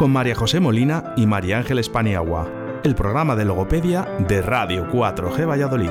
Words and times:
con 0.00 0.12
María 0.12 0.34
José 0.34 0.60
Molina 0.60 1.12
y 1.14 1.26
María 1.26 1.58
Ángeles 1.58 1.90
Paniagua, 1.90 2.50
el 2.84 2.94
programa 2.94 3.36
de 3.36 3.44
logopedia 3.44 4.08
de 4.26 4.40
Radio 4.40 4.88
4G 4.90 5.46
Valladolid. 5.46 5.90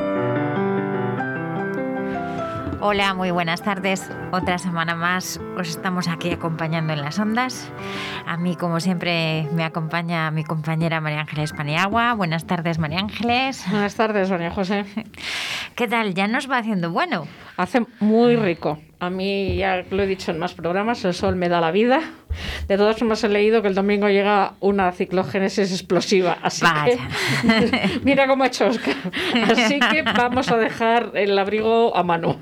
Hola, 2.81 3.13
muy 3.13 3.29
buenas 3.29 3.61
tardes. 3.61 4.09
Otra 4.31 4.57
semana 4.57 4.95
más 4.95 5.39
os 5.55 5.69
estamos 5.69 6.07
aquí 6.07 6.31
acompañando 6.31 6.93
en 6.93 7.01
las 7.01 7.19
ondas. 7.19 7.71
A 8.25 8.35
mí, 8.35 8.55
como 8.55 8.79
siempre, 8.79 9.47
me 9.53 9.63
acompaña 9.63 10.31
mi 10.31 10.43
compañera 10.43 11.01
María 11.01 11.19
Ángeles 11.19 11.53
Paniagua. 11.53 12.15
Buenas 12.15 12.47
tardes, 12.47 12.79
María 12.79 13.01
Ángeles. 13.01 13.63
Buenas 13.69 13.93
tardes, 13.93 14.31
María 14.31 14.49
José. 14.49 14.85
¿Qué 15.75 15.87
tal? 15.87 16.15
¿Ya 16.15 16.27
nos 16.27 16.49
va 16.49 16.57
haciendo 16.57 16.89
bueno? 16.89 17.27
Hace 17.57 17.85
muy 17.99 18.35
rico. 18.37 18.79
A 18.99 19.11
mí, 19.11 19.55
ya 19.55 19.83
lo 19.91 20.01
he 20.01 20.07
dicho 20.07 20.31
en 20.31 20.39
más 20.39 20.55
programas, 20.55 21.05
el 21.05 21.13
sol 21.13 21.35
me 21.35 21.47
da 21.47 21.61
la 21.61 21.69
vida. 21.69 22.01
De 22.67 22.77
todas 22.77 22.97
formas, 22.97 23.23
he 23.23 23.29
leído 23.29 23.61
que 23.61 23.67
el 23.67 23.75
domingo 23.75 24.07
llega 24.09 24.53
una 24.59 24.91
ciclogénesis 24.91 25.71
explosiva. 25.71 26.37
Así 26.41 26.65
que, 26.85 27.99
mira 28.03 28.27
cómo 28.27 28.43
ha 28.43 28.47
hecho 28.47 28.67
Oscar. 28.67 28.95
Así 29.49 29.79
que 29.79 30.03
vamos 30.03 30.49
a 30.51 30.57
dejar 30.57 31.11
el 31.15 31.37
abrigo 31.37 31.95
a 31.95 32.03
mano. 32.03 32.39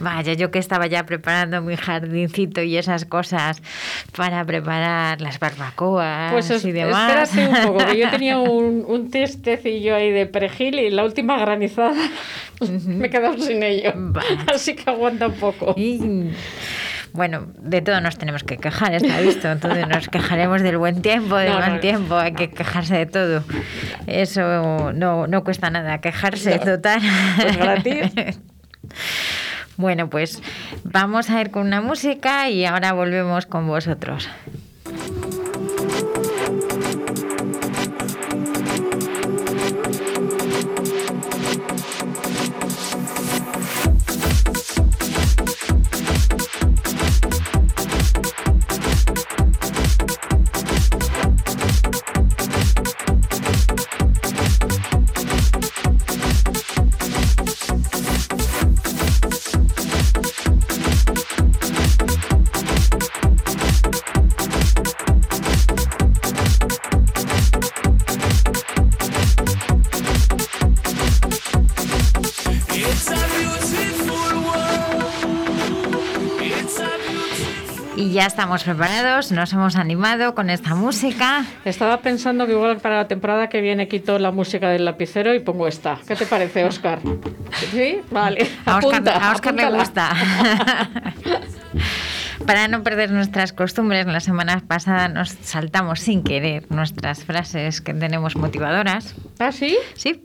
Vaya, 0.00 0.32
yo 0.34 0.50
que 0.50 0.58
estaba 0.58 0.86
ya 0.86 1.06
preparando 1.06 1.60
mi 1.62 1.76
jardincito 1.76 2.62
y 2.62 2.76
esas 2.76 3.04
cosas 3.04 3.62
para 4.16 4.44
preparar 4.44 5.20
las 5.20 5.38
barbacoas 5.38 6.32
pues 6.32 6.64
y 6.64 6.72
demás. 6.72 7.30
Espérate 7.30 7.66
un 7.66 7.72
poco, 7.72 7.86
que 7.86 7.98
yo 7.98 8.10
tenía 8.10 8.38
un, 8.38 8.84
un 8.86 9.10
testecillo 9.10 9.94
ahí 9.94 10.10
de 10.10 10.26
perejil 10.26 10.78
y 10.78 10.90
la 10.90 11.04
última 11.04 11.38
granizada 11.38 11.94
me 12.86 13.06
he 13.06 13.10
quedado 13.10 13.38
sin 13.38 13.62
ello. 13.62 13.92
Así 14.52 14.74
que 14.74 14.88
aguanta 14.90 15.28
un 15.28 15.34
poco. 15.34 15.74
Bueno, 17.18 17.48
de 17.58 17.82
todo 17.82 18.00
nos 18.00 18.16
tenemos 18.16 18.44
que 18.44 18.58
quejar, 18.58 18.94
está 18.94 19.20
visto. 19.20 19.50
Entonces 19.50 19.88
nos 19.88 20.08
quejaremos 20.08 20.62
del 20.62 20.78
buen 20.78 21.02
tiempo, 21.02 21.34
del 21.34 21.52
mal 21.52 21.80
tiempo, 21.80 22.16
hay 22.16 22.32
que 22.32 22.48
quejarse 22.48 22.94
de 22.94 23.06
todo. 23.06 23.42
Eso 24.06 24.92
no, 24.92 25.26
no 25.26 25.42
cuesta 25.42 25.68
nada, 25.68 25.98
quejarse, 25.98 26.60
total. 26.60 27.00
Pues 27.34 27.56
gratis. 27.56 28.12
bueno, 29.76 30.08
pues 30.08 30.40
vamos 30.84 31.28
a 31.28 31.40
ir 31.40 31.50
con 31.50 31.66
una 31.66 31.80
música 31.80 32.50
y 32.50 32.64
ahora 32.64 32.92
volvemos 32.92 33.46
con 33.46 33.66
vosotros. 33.66 34.28
Ya 78.12 78.26
estamos 78.26 78.62
preparados, 78.62 79.32
nos 79.32 79.52
hemos 79.52 79.76
animado 79.76 80.34
con 80.34 80.50
esta 80.50 80.74
música. 80.74 81.44
Estaba 81.64 82.00
pensando 82.00 82.46
que 82.46 82.52
igual 82.52 82.78
para 82.78 82.96
la 82.96 83.08
temporada 83.08 83.48
que 83.48 83.60
viene 83.60 83.88
quito 83.88 84.18
la 84.18 84.30
música 84.30 84.70
del 84.70 84.84
lapicero 84.84 85.34
y 85.34 85.40
pongo 85.40 85.66
esta. 85.66 85.98
¿Qué 86.06 86.14
te 86.14 86.24
parece, 86.24 86.64
Oscar? 86.64 87.00
¿Sí? 87.72 88.00
Vale. 88.10 88.48
A 88.64 88.78
Oscar, 88.78 89.54
le 89.54 89.70
gusta. 89.70 90.10
Para 92.46 92.68
no 92.68 92.82
perder 92.82 93.10
nuestras 93.10 93.52
costumbres, 93.52 94.06
la 94.06 94.20
semana 94.20 94.62
pasada 94.66 95.08
nos 95.08 95.30
saltamos 95.30 96.00
sin 96.00 96.22
querer 96.22 96.70
nuestras 96.70 97.24
frases 97.24 97.80
que 97.80 97.92
tenemos 97.94 98.36
motivadoras. 98.36 99.14
¿Ah, 99.38 99.52
sí? 99.52 99.76
Sí. 99.94 100.22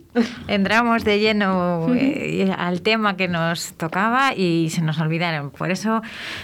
Entramos 0.47 1.03
de 1.03 1.19
lleno 1.19 1.88
eh, 1.96 2.53
al 2.56 2.81
tema 2.81 3.18
que 3.18 3.28
nos 3.28 3.74
tocaba 3.74 4.34
y 4.35 4.69
se 4.69 4.81
nos 4.81 5.00
olvidaron. 5.00 5.50
Por 5.50 5.72
eso 5.72 6.01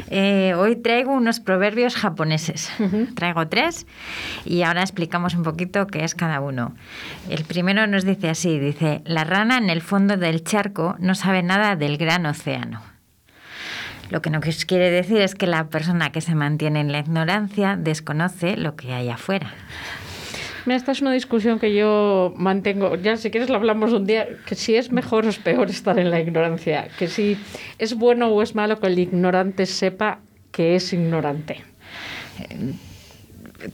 eh, 0.09 0.56
hoy 0.57 0.75
traigo 0.75 1.13
unos 1.13 1.40
proverbios 1.40 1.96
japoneses. 1.96 2.72
Traigo 3.16 3.47
tres 3.47 3.86
y 4.46 4.63
ahora 4.63 4.81
explicamos 4.81 5.36
un 5.36 5.44
poquito 5.44 5.86
qué 5.88 6.03
es 6.03 6.16
cada 6.16 6.41
uno. 6.41 6.74
El 7.30 7.44
primero 7.46 7.86
nos 7.86 8.06
dice 8.06 8.30
así, 8.30 8.57
dice, 8.57 9.01
la 9.06 9.24
rana 9.24 9.57
en 9.57 9.69
el 9.69 9.81
fondo 9.81 10.18
del 10.18 10.44
charco 10.44 10.96
no 11.00 11.13
sabe 11.13 11.44
nada 11.44 11.75
del 11.75 11.97
gran 11.97 12.25
océano. 12.25 12.88
Lo 14.09 14.21
que 14.21 14.29
no 14.29 14.41
quiere 14.41 14.89
decir 14.89 15.21
es 15.21 15.35
que 15.35 15.47
la 15.47 15.69
persona 15.69 16.11
que 16.11 16.21
se 16.21 16.35
mantiene 16.35 16.81
en 16.81 16.91
la 16.91 16.99
ignorancia 16.99 17.77
desconoce 17.77 18.57
lo 18.57 18.75
que 18.75 18.93
hay 18.93 19.09
afuera. 19.09 19.53
Mira, 20.65 20.77
esta 20.77 20.91
es 20.91 21.01
una 21.01 21.13
discusión 21.13 21.59
que 21.59 21.73
yo 21.73 22.33
mantengo. 22.35 22.95
Ya, 22.95 23.17
si 23.17 23.31
quieres, 23.31 23.49
lo 23.49 23.55
hablamos 23.55 23.93
un 23.93 24.05
día. 24.05 24.27
Que 24.45 24.55
si 24.55 24.75
es 24.75 24.91
mejor 24.91 25.25
o 25.25 25.29
es 25.29 25.37
peor 25.37 25.69
estar 25.69 25.97
en 25.99 26.11
la 26.11 26.19
ignorancia. 26.19 26.89
Que 26.97 27.07
si 27.07 27.37
es 27.77 27.95
bueno 27.95 28.27
o 28.27 28.41
es 28.41 28.55
malo 28.55 28.79
que 28.79 28.87
el 28.87 28.99
ignorante 28.99 29.65
sepa 29.65 30.19
que 30.51 30.75
es 30.75 30.91
ignorante. 30.91 31.63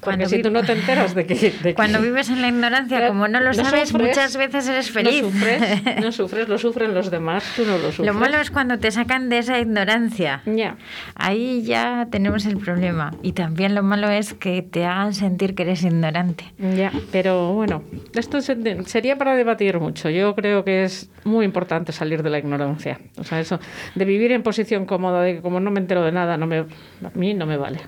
Cuando 0.01 0.27
si 0.27 0.41
tú 0.41 0.49
no 0.51 0.63
te 0.63 0.73
enteras 0.73 1.15
de 1.15 1.25
que... 1.25 1.73
cuando 1.75 2.01
vives 2.01 2.29
en 2.29 2.41
la 2.41 2.49
ignorancia, 2.49 3.07
como 3.07 3.27
no 3.27 3.39
lo 3.39 3.53
sabes, 3.53 3.93
muchas 3.93 4.37
veces 4.37 4.67
eres 4.67 4.91
feliz. 4.91 5.23
No 5.23 5.31
sufres, 5.31 5.85
no 6.01 6.11
sufres, 6.11 6.49
lo 6.49 6.57
sufren 6.57 6.93
los 6.93 7.11
demás, 7.11 7.43
tú 7.55 7.65
no 7.65 7.77
lo 7.77 7.91
sufres. 7.91 8.07
Lo 8.07 8.13
malo 8.13 8.39
es 8.39 8.51
cuando 8.51 8.79
te 8.79 8.91
sacan 8.91 9.29
de 9.29 9.39
esa 9.39 9.59
ignorancia. 9.59 10.41
Ya. 10.45 10.77
Ahí 11.15 11.63
ya 11.63 12.07
tenemos 12.11 12.45
el 12.45 12.57
problema. 12.57 13.13
Y 13.21 13.33
también 13.33 13.75
lo 13.75 13.83
malo 13.83 14.09
es 14.09 14.33
que 14.33 14.61
te 14.61 14.85
hagan 14.85 15.13
sentir 15.13 15.55
que 15.55 15.63
eres 15.63 15.83
ignorante. 15.83 16.45
Ya, 16.75 16.91
pero 17.11 17.53
bueno, 17.53 17.83
esto 18.13 18.41
sería 18.41 19.17
para 19.17 19.35
debatir 19.35 19.79
mucho. 19.79 20.09
Yo 20.09 20.35
creo 20.35 20.63
que 20.63 20.83
es 20.83 21.09
muy 21.23 21.45
importante 21.45 21.91
salir 21.91 22.23
de 22.23 22.29
la 22.29 22.39
ignorancia. 22.39 22.99
O 23.17 23.23
sea, 23.23 23.39
eso 23.39 23.59
de 23.95 24.05
vivir 24.05 24.31
en 24.31 24.43
posición 24.43 24.85
cómoda, 24.85 25.21
de 25.21 25.35
que 25.35 25.41
como 25.41 25.59
no 25.59 25.71
me 25.71 25.79
entero 25.79 26.03
de 26.03 26.11
nada, 26.11 26.37
no 26.37 26.47
me, 26.47 26.59
a 26.59 26.65
mí 27.13 27.33
no 27.33 27.45
me 27.45 27.57
vale. 27.57 27.79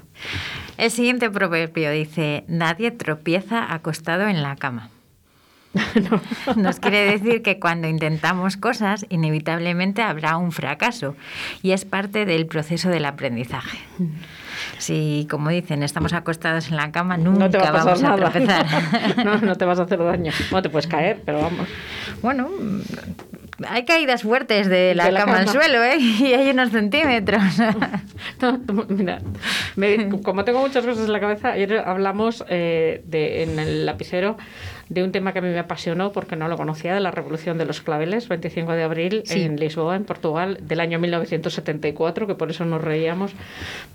El 0.77 0.91
siguiente 0.91 1.29
proverbio 1.29 1.91
dice, 1.91 2.43
nadie 2.47 2.91
tropieza 2.91 3.73
acostado 3.73 4.27
en 4.27 4.43
la 4.43 4.55
cama. 4.55 4.89
Nos 6.55 6.79
quiere 6.79 7.11
decir 7.11 7.41
que 7.41 7.59
cuando 7.59 7.87
intentamos 7.87 8.57
cosas, 8.57 9.05
inevitablemente 9.09 10.01
habrá 10.01 10.37
un 10.37 10.51
fracaso 10.51 11.15
y 11.61 11.71
es 11.71 11.85
parte 11.85 12.25
del 12.25 12.47
proceso 12.47 12.89
del 12.89 13.05
aprendizaje. 13.05 13.79
Si, 14.79 15.27
como 15.29 15.49
dicen, 15.49 15.83
estamos 15.83 16.13
acostados 16.13 16.69
en 16.69 16.77
la 16.77 16.91
cama, 16.91 17.17
nunca 17.17 17.45
a 17.45 17.71
vamos 17.71 18.03
a 18.03 18.15
tropezar. 18.15 18.65
no, 19.25 19.37
no 19.37 19.55
te 19.55 19.65
vas 19.65 19.79
a 19.79 19.83
hacer 19.83 19.99
daño. 19.99 20.31
No 20.51 20.61
te 20.61 20.69
puedes 20.69 20.87
caer, 20.87 21.21
pero 21.25 21.41
vamos. 21.41 21.67
Bueno, 22.21 22.49
hay 23.67 23.85
caídas 23.85 24.23
fuertes 24.23 24.67
de 24.67 24.93
la, 24.93 25.11
cama, 25.11 25.39
al 25.39 25.49
suelo, 25.49 25.83
¿eh? 25.83 25.97
Y 25.99 26.33
hay 26.33 26.49
unos 26.49 26.71
centímetros. 26.71 27.41
mira, 28.89 29.19
como 30.23 30.43
tengo 30.43 30.59
muchas 30.59 30.85
cosas 30.85 31.05
en 31.05 31.13
la 31.13 31.19
cabeza, 31.19 31.49
ayer 31.53 31.79
hablamos 31.79 32.45
eh, 32.49 33.01
de, 33.05 33.43
en 33.43 33.59
el 33.59 33.85
lapicero 33.85 34.37
de 34.89 35.03
un 35.03 35.11
tema 35.11 35.33
que 35.33 35.39
a 35.39 35.41
mí 35.41 35.49
me 35.49 35.59
apasionó 35.59 36.11
porque 36.11 36.35
no 36.35 36.47
lo 36.47 36.57
conocía, 36.57 36.93
de 36.93 36.99
la 36.99 37.11
Revolución 37.11 37.57
de 37.57 37.65
los 37.65 37.81
Claveles, 37.81 38.27
25 38.27 38.71
de 38.73 38.83
abril 38.83 39.23
en 39.29 39.59
Lisboa, 39.59 39.95
en 39.95 40.05
Portugal, 40.05 40.59
del 40.61 40.79
año 40.79 40.99
1974, 40.99 42.27
que 42.27 42.35
por 42.35 42.49
eso 42.49 42.65
nos 42.65 42.81
reíamos, 42.81 43.33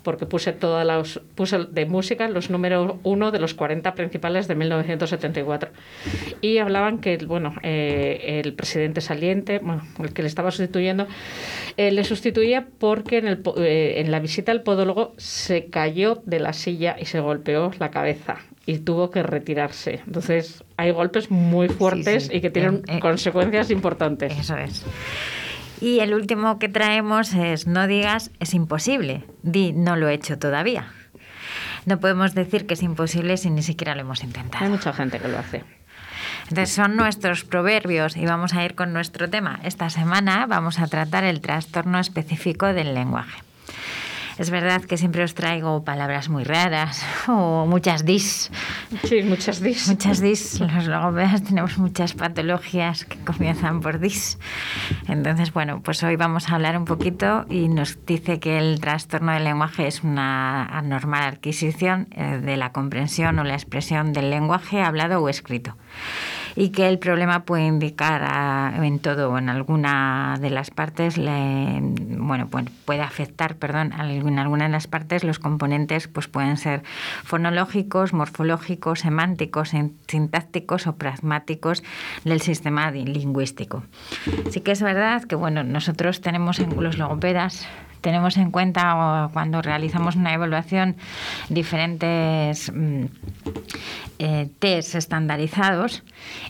porque 0.03 0.25
puse 0.25 0.53
todas 0.53 0.85
las 0.85 1.19
puse 1.35 1.59
de 1.59 1.85
música 1.85 2.27
los 2.27 2.49
números 2.49 2.95
uno 3.03 3.31
de 3.31 3.39
los 3.39 3.53
40 3.53 3.93
principales 3.95 4.47
de 4.47 4.55
1974. 4.55 5.71
Y 6.41 6.57
hablaban 6.57 6.99
que 6.99 7.17
bueno, 7.17 7.55
eh, 7.63 8.41
el 8.43 8.53
presidente 8.53 9.01
saliente, 9.01 9.59
bueno, 9.59 9.83
el 9.99 10.13
que 10.13 10.21
le 10.21 10.27
estaba 10.27 10.51
sustituyendo, 10.51 11.07
eh, 11.77 11.91
le 11.91 12.03
sustituía 12.03 12.67
porque 12.79 13.17
en, 13.17 13.27
el, 13.27 13.43
eh, 13.57 13.95
en 13.97 14.11
la 14.11 14.19
visita 14.19 14.51
al 14.51 14.63
podólogo 14.63 15.13
se 15.17 15.65
cayó 15.65 16.21
de 16.25 16.39
la 16.39 16.53
silla 16.53 16.95
y 16.99 17.05
se 17.05 17.19
golpeó 17.19 17.71
la 17.79 17.91
cabeza 17.91 18.39
y 18.65 18.79
tuvo 18.79 19.11
que 19.11 19.23
retirarse. 19.23 20.01
Entonces, 20.05 20.63
hay 20.77 20.91
golpes 20.91 21.29
muy 21.29 21.69
fuertes 21.69 22.29
y 22.31 22.41
que 22.41 22.49
tienen 22.49 22.83
eh, 22.87 22.97
eh, 22.97 22.99
consecuencias 22.99 23.71
importantes. 23.71 24.37
Eso 24.37 24.57
es. 24.57 24.85
Y 25.81 25.99
el 25.99 26.13
último 26.13 26.59
que 26.59 26.69
traemos 26.69 27.33
es 27.33 27.67
no 27.67 27.87
digas 27.87 28.31
es 28.39 28.53
imposible, 28.53 29.25
di 29.41 29.73
no 29.73 29.95
lo 29.95 30.07
he 30.07 30.13
hecho 30.13 30.39
todavía. 30.39 30.93
No 31.85 31.99
podemos 31.99 32.33
decir 32.33 32.65
que 32.65 32.75
es 32.75 32.83
imposible 32.83 33.35
si 33.35 33.49
ni 33.49 33.61
siquiera 33.61 33.93
lo 33.93 34.01
hemos 34.01 34.23
intentado. 34.23 34.63
Hay 34.63 34.71
mucha 34.71 34.93
gente 34.93 35.19
que 35.19 35.27
lo 35.27 35.37
hace. 35.37 35.63
Entonces 36.43 36.73
son 36.73 36.95
nuestros 36.95 37.43
proverbios 37.43 38.15
y 38.15 38.25
vamos 38.25 38.53
a 38.53 38.63
ir 38.63 38.75
con 38.75 38.93
nuestro 38.93 39.29
tema. 39.29 39.59
Esta 39.63 39.89
semana 39.89 40.45
vamos 40.45 40.79
a 40.79 40.87
tratar 40.87 41.25
el 41.25 41.41
trastorno 41.41 41.99
específico 41.99 42.67
del 42.67 42.93
lenguaje. 42.93 43.41
Es 44.37 44.49
verdad 44.49 44.81
que 44.81 44.97
siempre 44.97 45.23
os 45.23 45.35
traigo 45.35 45.83
palabras 45.83 46.29
muy 46.29 46.43
raras 46.43 47.05
o 47.27 47.65
muchas 47.65 48.03
dis. 48.05 48.51
Sí, 49.03 49.21
muchas 49.23 49.61
dis. 49.61 49.87
Muchas 49.87 50.21
dis. 50.21 50.59
Los 50.59 50.87
logopedas 50.87 51.43
tenemos 51.47 51.77
muchas 51.77 52.13
patologías 52.13 53.05
que 53.05 53.17
comienzan 53.19 53.81
por 53.81 53.99
dis. 53.99 54.39
Entonces, 55.07 55.53
bueno, 55.53 55.81
pues 55.81 56.03
hoy 56.03 56.15
vamos 56.15 56.49
a 56.49 56.55
hablar 56.55 56.77
un 56.77 56.85
poquito 56.85 57.45
y 57.49 57.67
nos 57.67 58.05
dice 58.05 58.39
que 58.39 58.57
el 58.57 58.79
trastorno 58.79 59.33
del 59.33 59.43
lenguaje 59.43 59.87
es 59.87 60.03
una 60.03 60.65
anormal 60.65 61.23
adquisición 61.23 62.07
eh, 62.11 62.39
de 62.43 62.57
la 62.57 62.71
comprensión 62.71 63.37
o 63.39 63.43
la 63.43 63.53
expresión 63.53 64.13
del 64.13 64.29
lenguaje 64.29 64.81
hablado 64.81 65.21
o 65.21 65.29
escrito 65.29 65.75
y 66.55 66.69
que 66.69 66.87
el 66.87 66.99
problema 66.99 67.45
puede 67.45 67.65
indicar 67.65 68.73
en 68.83 68.99
todo 68.99 69.31
o 69.31 69.37
en 69.37 69.49
alguna 69.49 70.37
de 70.39 70.49
las 70.49 70.71
partes, 70.71 71.17
bueno, 71.17 72.47
pues 72.49 72.65
puede 72.85 73.01
afectar, 73.01 73.55
perdón, 73.55 73.93
en 73.93 74.39
alguna 74.39 74.65
de 74.65 74.71
las 74.71 74.87
partes 74.87 75.23
los 75.23 75.39
componentes 75.39 76.07
pues 76.07 76.27
pueden 76.27 76.57
ser 76.57 76.83
fonológicos, 77.23 78.13
morfológicos, 78.13 78.99
semánticos, 78.99 79.71
sintácticos 80.07 80.87
o 80.87 80.95
pragmáticos 80.95 81.83
del 82.23 82.41
sistema 82.41 82.91
lingüístico. 82.91 83.83
Sí 84.49 84.61
que 84.61 84.71
es 84.71 84.81
verdad 84.81 85.23
que 85.23 85.35
bueno, 85.35 85.63
nosotros 85.63 86.21
tenemos 86.21 86.59
en 86.59 86.81
los 86.81 86.97
logopedas 86.97 87.67
tenemos 88.03 88.35
en 88.35 88.51
cuenta 88.51 89.29
cuando 89.31 89.61
realizamos 89.61 90.17
una 90.17 90.33
evaluación 90.33 90.97
diferentes 91.49 92.71
mm, 92.71 93.05
eh, 94.19 94.49
test 94.59 94.95
estandarizados 94.95 96.03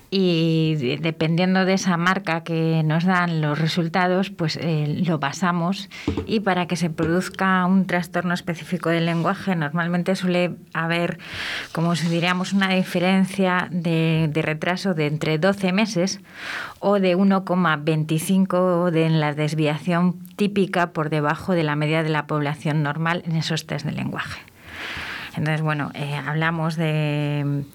y 0.09 0.97
dependiendo 1.01 1.63
de 1.65 1.73
esa 1.73 1.95
marca 1.95 2.44
que 2.44 2.81
nos 2.83 3.05
dan 3.05 3.41
los 3.41 3.57
resultados, 3.59 4.31
pues 4.31 4.57
eh, 4.57 5.01
lo 5.05 5.19
basamos 5.19 5.89
y 6.25 6.39
para 6.39 6.65
que 6.65 6.75
se 6.75 6.89
produzca 6.89 7.65
un 7.65 7.85
trastorno 7.85 8.33
específico 8.33 8.89
del 8.89 9.06
lenguaje 9.06 9.56
normalmente 9.56 10.15
suele 10.15 10.56
haber, 10.73 11.19
como 11.71 11.95
si 11.95 12.07
diríamos, 12.07 12.53
una 12.53 12.69
diferencia 12.69 13.67
de, 13.69 14.27
de 14.31 14.41
retraso 14.41 14.95
de 14.95 15.06
entre 15.06 15.38
12 15.38 15.71
meses 15.71 16.19
o 16.79 16.99
de 16.99 17.15
1,25 17.15 18.89
de 18.89 19.03
en 19.06 19.19
la 19.19 19.33
desviación 19.33 20.19
típica 20.35 20.91
por 20.91 21.09
debajo 21.09 21.43
de 21.51 21.63
la 21.63 21.75
media 21.75 22.01
de 22.04 22.10
la 22.10 22.25
población 22.25 22.81
normal 22.81 23.24
en 23.25 23.36
esos 23.36 23.68
test 23.68 23.86
de 23.86 23.92
lenguaje. 23.92 24.40
Entonces, 25.36 25.62
bueno, 25.62 25.92
eh, 25.95 26.16
hablamos 26.16 26.75
de, 26.75 27.66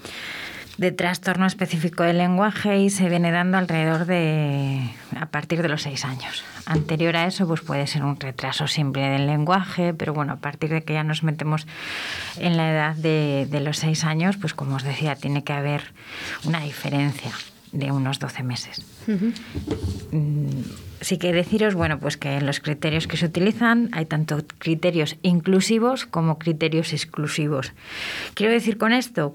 de, 0.79 0.93
trastorno 0.93 1.47
específico 1.47 2.05
del 2.05 2.19
lenguaje 2.19 2.79
y 2.79 2.88
se 2.88 3.09
viene 3.09 3.32
dando 3.32 3.59
alrededor 3.59 4.06
de 4.06 4.91
a 5.19 5.26
partir 5.26 5.61
de 5.62 5.69
los 5.69 5.82
seis 5.82 6.05
años. 6.05 6.44
Anterior 6.67 7.17
a 7.17 7.26
eso, 7.26 7.47
pues 7.49 7.61
puede 7.61 7.87
ser 7.87 8.05
un 8.05 8.19
retraso 8.19 8.69
simple 8.69 9.09
del 9.09 9.26
lenguaje, 9.26 9.93
pero 9.93 10.15
bueno, 10.15 10.35
a 10.35 10.37
partir 10.37 10.70
de 10.70 10.82
que 10.82 10.94
ya 10.94 11.03
nos 11.03 11.23
metemos 11.25 11.67
en 12.38 12.56
la 12.56 12.70
edad 12.70 12.94
de, 12.94 13.49
de 13.50 13.61
los 13.61 13.79
seis 13.79 14.05
años, 14.05 14.37
pues 14.37 14.55
como 14.55 14.76
os 14.76 14.85
decía, 14.85 15.17
tiene 15.17 15.43
que 15.43 15.53
haber 15.53 15.82
una 16.44 16.61
diferencia 16.61 17.32
de 17.73 17.93
unos 17.93 18.19
12 18.19 18.43
meses. 18.43 18.85
Mm, 20.11 20.49
sí 21.00 21.19
que 21.19 21.32
deciros, 21.32 21.75
bueno, 21.75 21.99
pues 21.99 22.17
que 22.17 22.37
en 22.37 22.47
los 22.47 22.61
criterios 22.61 23.06
que 23.06 23.17
se 23.17 23.26
utilizan 23.26 23.91
hay 23.93 24.06
tanto 24.06 24.38
criterios 24.59 25.17
inclusivos 25.23 26.06
como 26.06 26.38
criterios 26.38 26.93
exclusivos. 26.93 27.73
Quiero 28.35 28.53
decir 28.53 28.79
con 28.79 28.93
esto, 28.93 29.35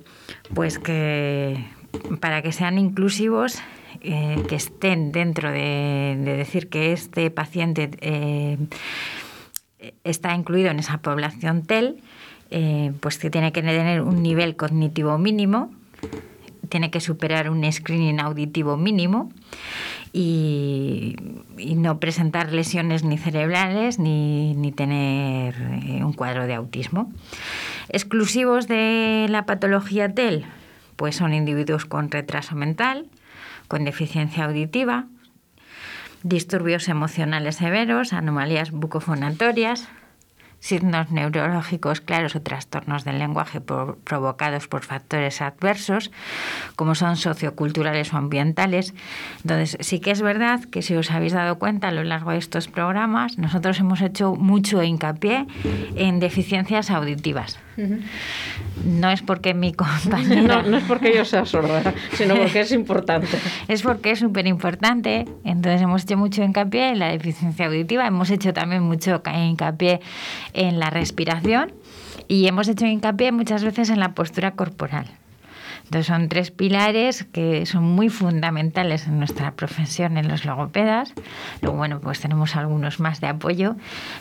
pues 0.53 0.79
que 0.79 1.63
para 2.19 2.41
que 2.41 2.51
sean 2.51 2.77
inclusivos, 2.77 3.59
eh, 4.01 4.43
que 4.47 4.55
estén 4.55 5.11
dentro 5.11 5.51
de, 5.51 6.17
decir 6.19 6.69
que 6.69 6.93
este 6.93 7.29
paciente 7.29 7.91
eh, 8.01 8.57
está 10.03 10.33
incluido 10.33 10.71
en 10.71 10.79
esa 10.79 10.97
población 10.97 11.63
TEL, 11.63 12.01
eh, 12.49 12.91
pues 12.99 13.17
que 13.17 13.29
tiene 13.29 13.51
que 13.51 13.61
tener 13.61 14.01
un 14.01 14.21
nivel 14.21 14.55
cognitivo 14.55 15.17
mínimo, 15.17 15.71
tiene 16.73 16.89
que 16.89 17.01
superar 17.01 17.51
un 17.51 17.71
screening 17.71 18.19
auditivo 18.19 18.77
mínimo 18.77 19.31
y, 20.11 21.15
no 21.75 21.99
presentar 21.99 22.51
lesiones 22.51 23.03
ni 23.03 23.19
cerebrales 23.19 23.99
ni, 23.99 24.55
ni 24.55 24.71
tener 24.71 25.53
eh, 25.53 26.03
un 26.03 26.13
cuadro 26.13 26.47
de 26.47 26.55
autismo. 26.55 27.13
Exclusivos 27.89 28.67
de 28.67 29.27
la 29.29 29.45
patología 29.45 30.15
TEL, 30.15 30.45
pues 30.95 31.15
son 31.15 31.35
individuos 31.35 31.85
con 31.85 32.09
retraso 32.09 32.55
mental, 32.55 33.05
con 33.67 33.85
deficiencia 33.85 34.45
auditiva, 34.45 35.05
disturbios 36.23 36.87
emocionales 36.89 37.57
severos, 37.57 38.13
anomalías 38.13 38.71
bucofonatorias, 38.71 39.89
signos 40.63 41.11
neurológicos 41.11 41.99
claros 41.99 42.37
o 42.37 42.41
trastornos 42.41 43.03
del 43.03 43.19
lenguaje 43.19 43.59
provocados 43.59 44.69
por 44.69 44.83
factores 44.83 45.41
adversos, 45.41 46.09
como 46.77 46.95
son 46.95 47.17
socioculturales 47.17 48.13
o 48.13 48.17
ambientales. 48.17 48.93
Entonces, 49.43 49.75
sí 49.81 49.99
que 49.99 50.11
es 50.11 50.21
verdad 50.21 50.63
que 50.63 50.81
si 50.81 50.95
os 50.95 51.11
habéis 51.11 51.33
dado 51.33 51.59
cuenta 51.59 51.89
a 51.89 51.91
lo 51.91 52.05
largo 52.05 52.31
de 52.31 52.37
estos 52.37 52.69
programas, 52.69 53.37
nosotros 53.37 53.77
hemos 53.81 53.99
hecho 53.99 54.35
mucho 54.35 54.81
hincapié 54.81 55.47
en 55.95 56.21
deficiencias 56.21 56.91
auditivas. 56.91 57.59
No 58.85 59.09
es 59.09 59.21
porque 59.21 59.53
mi 59.53 59.73
compañera... 59.73 60.61
No, 60.61 60.69
no 60.69 60.77
es 60.77 60.83
porque 60.83 61.15
yo 61.15 61.25
sea 61.25 61.45
sorda, 61.45 61.93
sino 62.13 62.35
porque 62.35 62.61
es 62.61 62.71
importante. 62.71 63.37
es 63.67 63.81
porque 63.81 64.11
es 64.11 64.19
súper 64.19 64.47
importante. 64.47 65.25
Entonces 65.43 65.81
hemos 65.81 66.03
hecho 66.03 66.17
mucho 66.17 66.43
hincapié 66.43 66.89
en 66.89 66.99
la 66.99 67.09
deficiencia 67.09 67.65
auditiva, 67.67 68.05
hemos 68.07 68.29
hecho 68.29 68.53
también 68.53 68.83
mucho 68.83 69.21
hincapié 69.33 70.01
en 70.53 70.79
la 70.79 70.89
respiración 70.89 71.73
y 72.27 72.47
hemos 72.47 72.67
hecho 72.67 72.85
hincapié 72.85 73.31
muchas 73.31 73.63
veces 73.63 73.89
en 73.89 73.99
la 73.99 74.13
postura 74.13 74.51
corporal. 74.51 75.07
Entonces 75.85 76.07
son 76.07 76.29
tres 76.29 76.51
pilares 76.51 77.25
que 77.31 77.65
son 77.65 77.83
muy 77.83 78.09
fundamentales 78.09 79.07
en 79.07 79.19
nuestra 79.19 79.51
profesión 79.51 80.17
en 80.17 80.27
los 80.27 80.45
logopedas. 80.45 81.13
Luego, 81.61 81.77
bueno, 81.77 81.99
pues 81.99 82.19
tenemos 82.19 82.55
algunos 82.55 82.99
más 82.99 83.21
de 83.21 83.27
apoyo, 83.27 83.75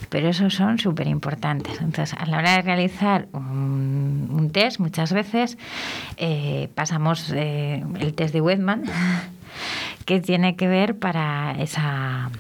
pero 0.09 0.29
esos 0.29 0.55
son 0.55 0.79
súper 0.79 1.07
importantes. 1.07 1.81
Entonces, 1.81 2.15
a 2.19 2.27
la 2.27 2.39
hora 2.39 2.57
de 2.57 2.63
realizar 2.63 3.29
un, 3.33 4.51
test, 4.53 4.81
muchas 4.81 5.13
veces 5.13 5.57
eh, 6.19 6.69
pasamos 6.75 7.33
eh, 7.35 7.83
el 8.01 8.13
test 8.15 8.35
de 8.35 8.41
Wedman, 8.41 8.83
que 10.05 10.21
tiene 10.21 10.57
que 10.57 10.69
ver 10.69 10.99
para 10.99 11.53
esa 11.59 12.31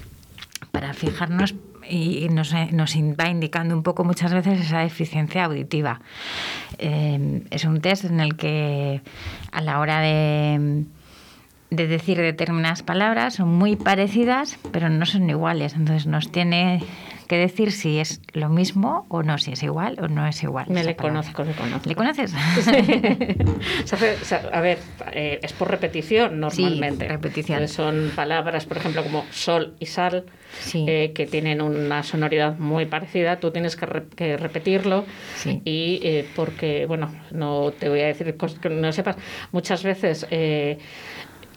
para 0.72 0.94
fijarnos 0.94 1.54
y 1.92 2.28
nos, 2.30 2.54
nos, 2.72 2.96
va 2.96 3.28
indicando 3.28 3.74
un 3.74 3.82
poco 3.82 4.02
muchas 4.02 4.32
veces 4.32 4.60
esa 4.60 4.78
deficiencia 4.80 5.44
auditiva. 5.44 6.00
Eh, 6.78 7.42
es 7.50 7.64
un 7.64 7.80
test 7.82 8.04
en 8.04 8.20
el 8.20 8.36
que 8.36 9.02
a 9.50 9.60
la 9.60 9.78
hora 9.78 10.00
de, 10.00 10.84
de 11.72 11.86
decir 11.86 12.18
determinadas 12.18 12.82
palabras, 12.82 13.34
son 13.34 13.48
muy 13.48 13.76
parecidas, 13.76 14.58
pero 14.72 14.90
no 14.90 15.06
son 15.06 15.28
iguales. 15.28 15.74
Entonces 15.74 16.06
nos 16.06 16.30
tiene 16.30 16.82
que 17.28 17.38
decir 17.38 17.72
si 17.72 17.98
es 17.98 18.20
lo 18.34 18.50
mismo 18.50 19.06
o 19.08 19.22
no, 19.22 19.38
si 19.38 19.52
es 19.52 19.62
igual 19.62 19.96
o 20.02 20.08
no 20.08 20.26
es 20.26 20.42
igual. 20.42 20.66
Me 20.68 20.84
le 20.84 20.96
conozco, 20.96 21.44
le 21.44 21.54
conozco. 21.54 21.88
¿Le 21.88 21.94
conoces? 21.94 22.34
a 24.52 24.60
ver, 24.60 24.78
eh, 25.12 25.40
es 25.42 25.54
por 25.54 25.70
repetición 25.70 26.40
normalmente. 26.40 27.06
Sí, 27.06 27.10
repetición. 27.10 27.66
son 27.68 28.12
palabras, 28.14 28.66
por 28.66 28.76
ejemplo, 28.76 29.02
como 29.02 29.24
sol 29.30 29.74
y 29.80 29.86
sal, 29.86 30.26
eh, 30.74 31.12
que 31.14 31.26
tienen 31.26 31.62
una 31.62 32.02
sonoridad 32.02 32.58
muy 32.58 32.84
parecida. 32.84 33.40
Tú 33.40 33.50
tienes 33.50 33.76
que, 33.76 34.36
repetirlo 34.36 35.06
y 35.64 36.00
eh, 36.02 36.28
porque, 36.36 36.84
bueno, 36.84 37.10
no 37.30 37.72
te 37.72 37.88
voy 37.88 38.00
a 38.00 38.08
decir 38.08 38.36
cosas 38.36 38.58
que 38.58 38.68
no 38.68 38.92
sepas, 38.92 39.16
muchas 39.52 39.82
veces 39.82 40.26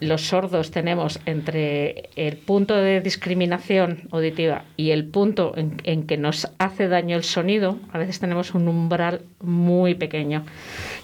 los 0.00 0.22
sordos 0.22 0.70
tenemos 0.70 1.20
entre 1.26 2.10
el 2.16 2.36
punto 2.36 2.76
de 2.76 3.00
discriminación 3.00 4.08
auditiva 4.10 4.64
y 4.76 4.90
el 4.90 5.06
punto 5.06 5.54
en, 5.56 6.06
que 6.06 6.16
nos 6.16 6.48
hace 6.58 6.88
daño 6.88 7.16
el 7.16 7.24
sonido, 7.24 7.78
a 7.92 7.98
veces 7.98 8.20
tenemos 8.20 8.54
un 8.54 8.68
umbral 8.68 9.22
muy 9.40 9.94
pequeño. 9.94 10.44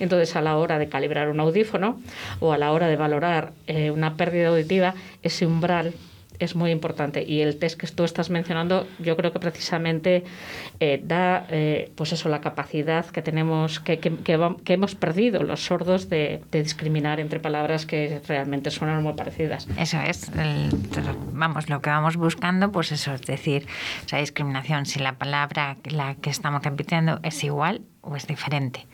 Entonces, 0.00 0.36
a 0.36 0.42
la 0.42 0.56
hora 0.56 0.78
de 0.78 0.88
calibrar 0.88 1.28
un 1.28 1.40
audífono 1.40 2.00
o 2.40 2.52
a 2.52 2.58
la 2.58 2.72
hora 2.72 2.88
de 2.88 2.96
valorar 2.96 3.52
eh, 3.66 3.90
una 3.90 4.16
pérdida 4.16 4.48
auditiva, 4.48 4.94
ese 5.22 5.46
umbral 5.46 5.94
es 6.38 6.54
muy 6.54 6.70
importante. 6.70 7.24
Y 7.26 7.40
el 7.40 7.58
test 7.58 7.78
que 7.78 7.86
tú 7.86 8.04
estás 8.04 8.30
mencionando, 8.30 8.86
yo 8.98 9.16
creo 9.16 9.32
que 9.32 9.38
precisamente 9.38 10.24
eh, 10.80 11.00
da, 11.02 11.46
eh, 11.50 11.90
pues 11.94 12.12
eso, 12.12 12.28
la 12.28 12.40
capacidad 12.40 13.06
que 13.06 13.22
tenemos, 13.22 13.80
que, 13.80 13.98
que, 13.98 14.72
hemos 14.72 14.94
perdido 14.94 15.42
los 15.42 15.64
sordos 15.64 16.08
de, 16.08 16.42
discriminar 16.50 17.20
entre 17.20 17.40
palabras 17.40 17.86
que 17.86 18.20
realmente 18.26 18.70
suenan 18.70 19.02
muy 19.02 19.14
parecidas. 19.14 19.66
Eso 19.78 19.98
es, 20.00 20.30
vamos, 21.32 21.68
lo 21.68 21.80
que 21.80 21.90
vamos 21.90 22.16
buscando, 22.16 22.72
pues 22.72 22.92
eso, 22.92 23.12
es 23.14 23.22
decir, 23.22 23.66
esa 24.06 24.18
discriminación, 24.18 24.86
si 24.86 25.00
la 25.00 25.18
palabra 25.18 25.76
la 25.84 26.14
que 26.16 26.30
estamos 26.30 26.62
repitiendo 26.62 27.20
es 27.22 27.42
igual 27.44 27.82
o 28.02 28.16
es 28.16 28.26
diferente. 28.26 28.86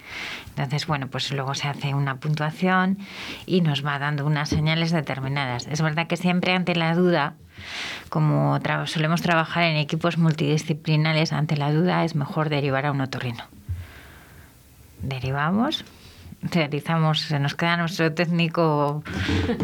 Entonces, 0.51 0.87
bueno, 0.87 1.09
pues 1.09 1.33
luego 1.33 1.55
se 1.55 1.67
hace 1.67 1.95
una 1.95 2.17
puntuación 2.17 2.99
y 3.47 3.63
nos 3.63 3.85
va 3.85 3.99
dando 3.99 4.27
unas 4.27 4.51
señales 4.51 4.93
determinadas. 4.93 5.67
Es 5.67 5.83
verdad 5.83 6.07
que 6.07 6.17
siempre 6.17 6.53
ante 6.53 6.77
la 6.77 6.95
duda, 6.95 7.35
como 8.11 8.61
solemos 8.87 9.23
trabajar 9.23 9.65
en 9.65 9.77
equipos 9.77 10.19
multidisciplinares, 10.19 11.33
ante 11.33 11.57
la 11.57 11.73
duda 11.73 12.05
es 12.05 12.15
mejor 12.15 12.51
derivar 12.51 12.87
a 12.87 12.93
un 12.93 13.01
otorrino. 13.01 13.45
Derivamos, 15.03 15.85
realizamos, 16.43 17.21
se 17.21 17.39
nos 17.39 17.55
queda 17.55 17.77
nuestro 17.77 18.13
técnico 18.13 19.03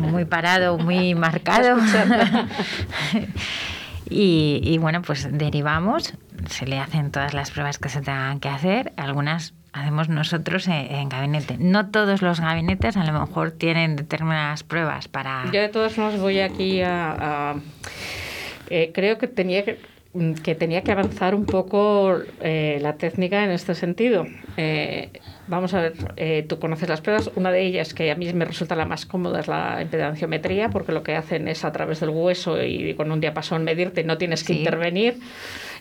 muy 0.00 0.24
parado, 0.24 0.78
muy 0.78 1.14
marcado. 1.14 1.78
y, 4.08 4.60
y 4.62 4.78
bueno, 4.78 5.02
pues 5.02 5.28
derivamos, 5.30 6.14
se 6.48 6.66
le 6.66 6.78
hacen 6.78 7.10
todas 7.10 7.34
las 7.34 7.50
pruebas 7.50 7.78
que 7.78 7.88
se 7.88 8.00
tengan 8.00 8.40
que 8.40 8.48
hacer, 8.48 8.92
algunas 8.96 9.54
hacemos 9.72 10.08
nosotros 10.08 10.68
en, 10.68 11.08
gabinete. 11.08 11.56
No 11.58 11.90
todos 11.90 12.22
los 12.22 12.40
gabinetes 12.40 12.96
a 12.96 13.04
lo 13.04 13.18
mejor 13.18 13.50
tienen 13.50 13.96
determinadas 13.96 14.62
pruebas 14.62 15.08
para... 15.08 15.44
Yo 15.52 15.60
de 15.60 15.68
todos 15.68 15.98
modos 15.98 16.20
voy 16.20 16.40
aquí 16.40 16.80
a... 16.80 17.56
Eh, 18.70 18.92
creo 18.94 19.18
que 19.18 19.26
tenía 19.26 19.64
que, 19.64 19.78
que 20.42 20.54
tenía 20.54 20.83
que 20.83 20.92
avanzar 20.92 21.35
un 21.35 21.44
poco 21.44 22.18
eh, 22.40 22.78
la 22.80 22.97
técnica 22.97 23.44
en 23.44 23.50
este 23.50 23.75
sentido. 23.75 24.26
Eh, 24.56 25.11
vamos 25.49 25.75
a 25.75 25.80
ver, 25.80 26.47
tú 26.47 26.59
conoces 26.59 26.88
las 26.88 27.00
pruebas. 27.00 27.30
Una 27.35 27.50
de 27.50 27.62
ellas, 27.62 27.94
que 27.94 28.11
a 28.11 28.14
mí 28.14 28.33
me 28.33 28.44
resulta 28.44 28.76
la 28.76 28.87
más 28.87 29.06
cómoda, 29.06 29.40
es 29.40 29.49
la 29.49 29.80
impedanciometría, 29.83 30.71
porque 30.71 30.92
lo 30.92 31.02
que 31.02 31.16
hacen 31.16 31.49
es 31.49 31.64
a 31.64 31.73
través 31.73 32.00
del 32.00 32.11
hueso 32.11 32.62
y 32.62 32.94
con 32.94 33.11
un 33.11 33.21
diapasón 33.21 33.64
medirte, 33.64 34.04
no 34.04 34.18
tienes 34.18 34.44
que 34.44 34.54
intervenir 34.54 35.16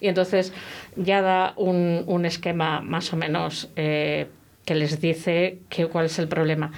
y 0.03 0.09
entonces 0.09 0.51
ya 0.97 1.21
da 1.21 1.53
un, 1.55 2.03
un 2.07 2.25
esquema 2.25 2.81
más 2.81 3.13
o 3.13 3.15
menos 3.15 3.69
eh, 3.77 4.27
que 4.65 4.75
les 4.75 4.99
dice 4.99 5.59
que, 5.69 5.85
cuál 5.87 6.07
es 6.07 6.19
el 6.19 6.27
problema. 6.27 6.73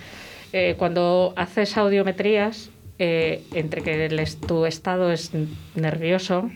Eh, 0.54 0.76
cuando 0.78 1.34
haces 1.36 1.76
audiometrías, 1.76 2.70
eh, 3.00 3.42
entre 3.54 3.82
que 3.82 4.06
el, 4.06 4.38
tu 4.48 4.68
estado 4.68 5.12
es 5.12 5.32
nervioso, 5.74 6.52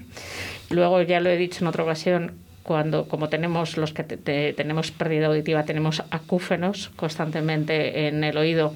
luego 0.70 1.02
ya 1.02 1.20
lo 1.20 1.30
he 1.30 1.38
dicho 1.38 1.64
en 1.64 1.68
otra 1.68 1.84
ocasión, 1.84 2.34
cuando 2.64 3.08
como 3.08 3.30
tenemos 3.30 3.78
los 3.78 3.94
que 3.94 4.04
tenemos 4.04 4.92
pérdida 4.92 5.28
auditiva, 5.28 5.64
tenemos 5.64 6.04
acúfenos 6.12 6.90
constantemente 6.96 8.08
en 8.08 8.24
el 8.24 8.38
oído, 8.38 8.74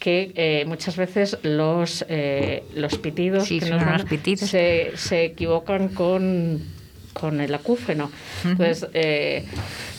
que 0.00 0.64
muchas 0.66 0.96
veces 0.96 1.38
los, 1.42 2.06
los 2.74 2.98
pitidos, 2.98 3.48
que 3.48 3.60
nos 3.60 4.04
pitidos. 4.04 4.48
Se, 4.48 4.92
se 4.94 5.24
equivocan 5.26 5.88
con 5.88 6.62
con 7.18 7.40
el 7.40 7.54
acúfeno. 7.54 8.10
Entonces, 8.44 8.88
eh, 8.94 9.44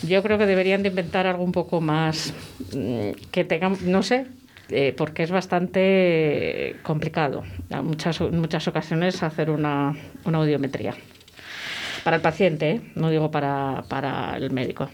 yo 0.08 0.24
creo 0.24 0.38
que 0.38 0.46
deberían 0.46 0.84
de 0.84 0.90
inventar 0.90 1.28
algo 1.28 1.44
un 1.44 1.52
poco 1.52 1.82
más 1.82 2.34
mm, 2.74 3.12
que 3.32 3.44
tengan, 3.44 3.78
no 3.86 4.02
sé, 4.04 4.26
eh, 4.70 4.94
porque 4.98 5.24
es 5.24 5.32
bastante 5.32 6.76
complicado 6.84 7.44
en 7.70 7.86
muchas, 7.86 8.22
muchas 8.22 8.68
ocasiones 8.68 9.22
hacer 9.24 9.50
una, 9.50 9.96
una 10.26 10.38
audiometría. 10.40 10.96
Para 12.04 12.18
el 12.18 12.22
paciente, 12.22 12.72
¿eh? 12.72 12.82
no 12.96 13.10
digo 13.10 13.32
para, 13.32 13.84
para 13.88 14.38
el 14.38 14.52
médico. 14.52 14.90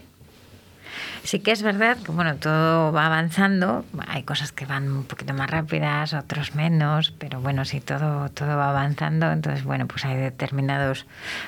Sí 1.26 1.40
que 1.40 1.50
es 1.50 1.60
verdad 1.60 1.96
que 1.96 2.12
bueno, 2.12 2.36
todo 2.36 2.92
va 2.92 3.06
avanzando, 3.06 3.84
hay 4.06 4.22
cosas 4.22 4.52
que 4.52 4.64
van 4.64 4.88
un 4.88 5.02
poquito 5.02 5.34
más 5.34 5.50
rápidas, 5.50 6.14
otros 6.14 6.54
menos, 6.54 7.12
pero 7.18 7.40
bueno, 7.40 7.64
sí, 7.64 7.80
todo, 7.80 8.28
todo 8.28 8.56
va 8.56 8.70
avanzando, 8.70 9.32
entonces 9.32 9.64
bueno, 9.64 9.88
pues 9.88 10.04
hay 10.04 10.16
determinados 10.16 11.04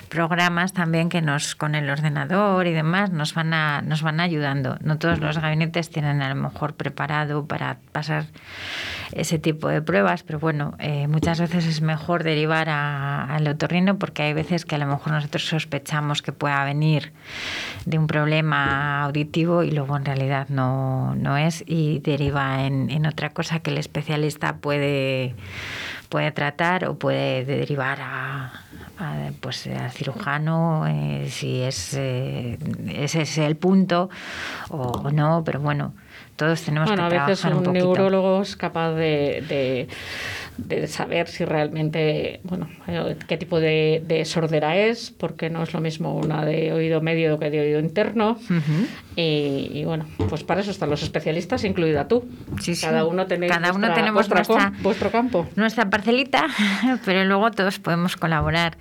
programas 0.08 0.72
también 0.72 1.08
que 1.08 1.22
nos, 1.22 1.54
con 1.54 1.76
el 1.76 1.88
ordenador 1.90 2.66
y 2.66 2.72
demás, 2.72 3.12
nos 3.12 3.34
van 3.34 3.54
a, 3.54 3.80
nos 3.82 4.02
van 4.02 4.18
ayudando. 4.18 4.78
No 4.80 4.98
todos 4.98 5.20
los 5.20 5.38
gabinetes 5.38 5.90
tienen 5.90 6.22
a 6.22 6.28
lo 6.28 6.34
mejor 6.34 6.74
preparado 6.74 7.46
para 7.46 7.78
pasar 7.92 8.24
ese 9.12 9.38
tipo 9.38 9.68
de 9.68 9.82
pruebas, 9.82 10.22
pero 10.22 10.38
bueno, 10.38 10.74
eh, 10.78 11.08
muchas 11.08 11.40
veces 11.40 11.66
es 11.66 11.80
mejor 11.80 12.24
derivar 12.24 12.68
al 12.68 13.46
otorrino 13.46 13.98
porque 13.98 14.22
hay 14.22 14.32
veces 14.34 14.64
que 14.64 14.74
a 14.74 14.78
lo 14.78 14.86
mejor 14.86 15.12
nosotros 15.12 15.44
sospechamos 15.44 16.22
que 16.22 16.32
pueda 16.32 16.64
venir 16.64 17.12
de 17.86 17.98
un 17.98 18.06
problema 18.06 19.02
auditivo 19.04 19.62
y 19.62 19.70
luego 19.70 19.96
en 19.96 20.04
realidad 20.04 20.48
no, 20.48 21.14
no 21.14 21.36
es 21.36 21.64
y 21.66 22.00
deriva 22.00 22.64
en, 22.64 22.90
en 22.90 23.06
otra 23.06 23.30
cosa 23.30 23.60
que 23.60 23.70
el 23.70 23.78
especialista 23.78 24.56
puede, 24.56 25.34
puede 26.08 26.32
tratar 26.32 26.86
o 26.86 26.94
puede 26.98 27.44
derivar 27.44 27.98
a, 28.00 28.52
pues 29.40 29.66
al 29.66 29.90
cirujano 29.90 30.86
eh, 30.88 31.28
si 31.30 31.60
es 31.62 31.94
eh, 31.94 32.58
ese 32.88 33.22
es 33.22 33.38
el 33.38 33.56
punto 33.56 34.08
o, 34.70 35.10
no 35.10 35.42
pero 35.44 35.60
bueno 35.60 35.94
todos 36.36 36.62
tenemos 36.62 36.88
bueno, 36.88 37.08
que 37.08 37.16
a 37.16 37.26
veces 37.26 37.44
un, 37.44 37.72
neurólogo 37.72 38.42
es 38.42 38.56
capaz 38.56 38.92
de 38.92 39.44
de 39.48 39.88
saber 40.86 41.28
si 41.28 41.44
realmente, 41.44 42.40
bueno, 42.44 42.68
eh, 42.86 43.16
qué 43.26 43.36
tipo 43.36 43.60
de, 43.60 44.02
de, 44.06 44.24
sordera 44.24 44.76
es, 44.76 45.10
porque 45.10 45.50
no 45.50 45.62
es 45.62 45.72
lo 45.72 45.80
mismo 45.80 46.14
una 46.14 46.44
de 46.44 46.72
oído 46.72 47.00
medio 47.00 47.38
que 47.38 47.50
de 47.50 47.60
oído 47.60 47.80
interno. 47.80 48.38
y, 49.16 49.84
bueno, 49.84 50.06
pues 50.28 50.44
para 50.44 50.60
eso 50.60 50.70
están 50.70 50.90
los 50.90 51.02
especialistas, 51.02 51.64
incluida 51.64 52.08
tú. 52.08 52.28
Cada 52.80 53.04
uno, 53.04 53.26
tenéis 53.26 53.52
Cada 53.52 53.72
uno 53.72 53.92
tenemos 53.92 54.28
nuestra, 54.28 54.72
vuestro 54.80 55.10
campo. 55.10 55.46
Nuestra 55.56 55.90
parcelita, 55.90 56.46
pero 57.04 57.24
luego 57.24 57.50
todos 57.50 57.78
podemos 57.78 58.16
colaborar. 58.16 58.76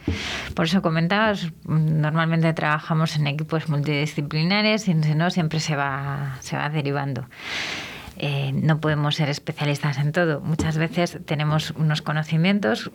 Por 0.56 0.66
eso 0.66 0.82
comentabas, 0.82 1.52
normalmente 1.66 2.52
trabajamos 2.54 3.16
en 3.16 3.28
equipos 3.28 3.70
multidisciplinares 3.70 4.88
y 4.88 4.94
no 4.94 5.30
siempre 5.30 5.60
se 5.60 5.76
va, 5.76 6.38
se 6.42 6.58
va 6.58 6.70
derivando. 6.70 7.26
Eh, 8.20 8.52
no 8.52 8.80
podemos 8.80 9.16
ser 9.16 9.30
especialistas 9.30 9.98
en 9.98 10.12
todo. 10.12 10.42
Muchas 10.42 10.78
veces 10.78 11.20
tenemos 11.26 11.72
unos 11.72 12.02
conocimientos, 12.02 12.90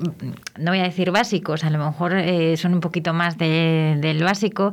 no 0.58 0.70
voy 0.72 0.80
a 0.80 0.84
decir 0.84 1.12
básicos, 1.12 1.64
a 1.64 1.70
lo 1.70 1.78
mejor 1.78 2.14
eh, 2.14 2.56
son 2.56 2.74
un 2.74 2.80
poquito 2.80 3.12
más 3.12 3.38
del 3.38 4.22
básico, 4.24 4.72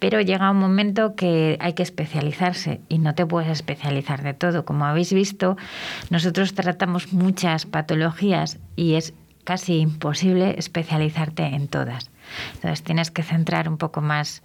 pero 0.00 0.20
llega 0.20 0.50
un 0.50 0.58
momento 0.58 1.14
que 1.14 1.56
hay 1.60 1.74
que 1.74 1.82
especializarse 1.82 2.80
y 2.88 2.98
no 2.98 3.14
te 3.14 3.24
puedes 3.24 3.50
especializar 3.50 4.22
de 4.22 4.34
todo. 4.34 4.64
Como 4.64 4.84
habéis 4.84 5.12
visto, 5.12 5.56
nosotros 6.10 6.54
tratamos 6.54 7.12
muchas 7.12 7.66
patologías 7.66 8.58
y 8.74 8.94
es 8.94 9.14
casi 9.44 9.78
imposible 9.78 10.56
especializarte 10.58 11.44
en 11.44 11.68
todas. 11.68 12.10
Entonces 12.54 12.82
tienes 12.82 13.10
que 13.10 13.22
centrar 13.22 13.68
un 13.68 13.78
poco 13.78 14.00
más 14.00 14.42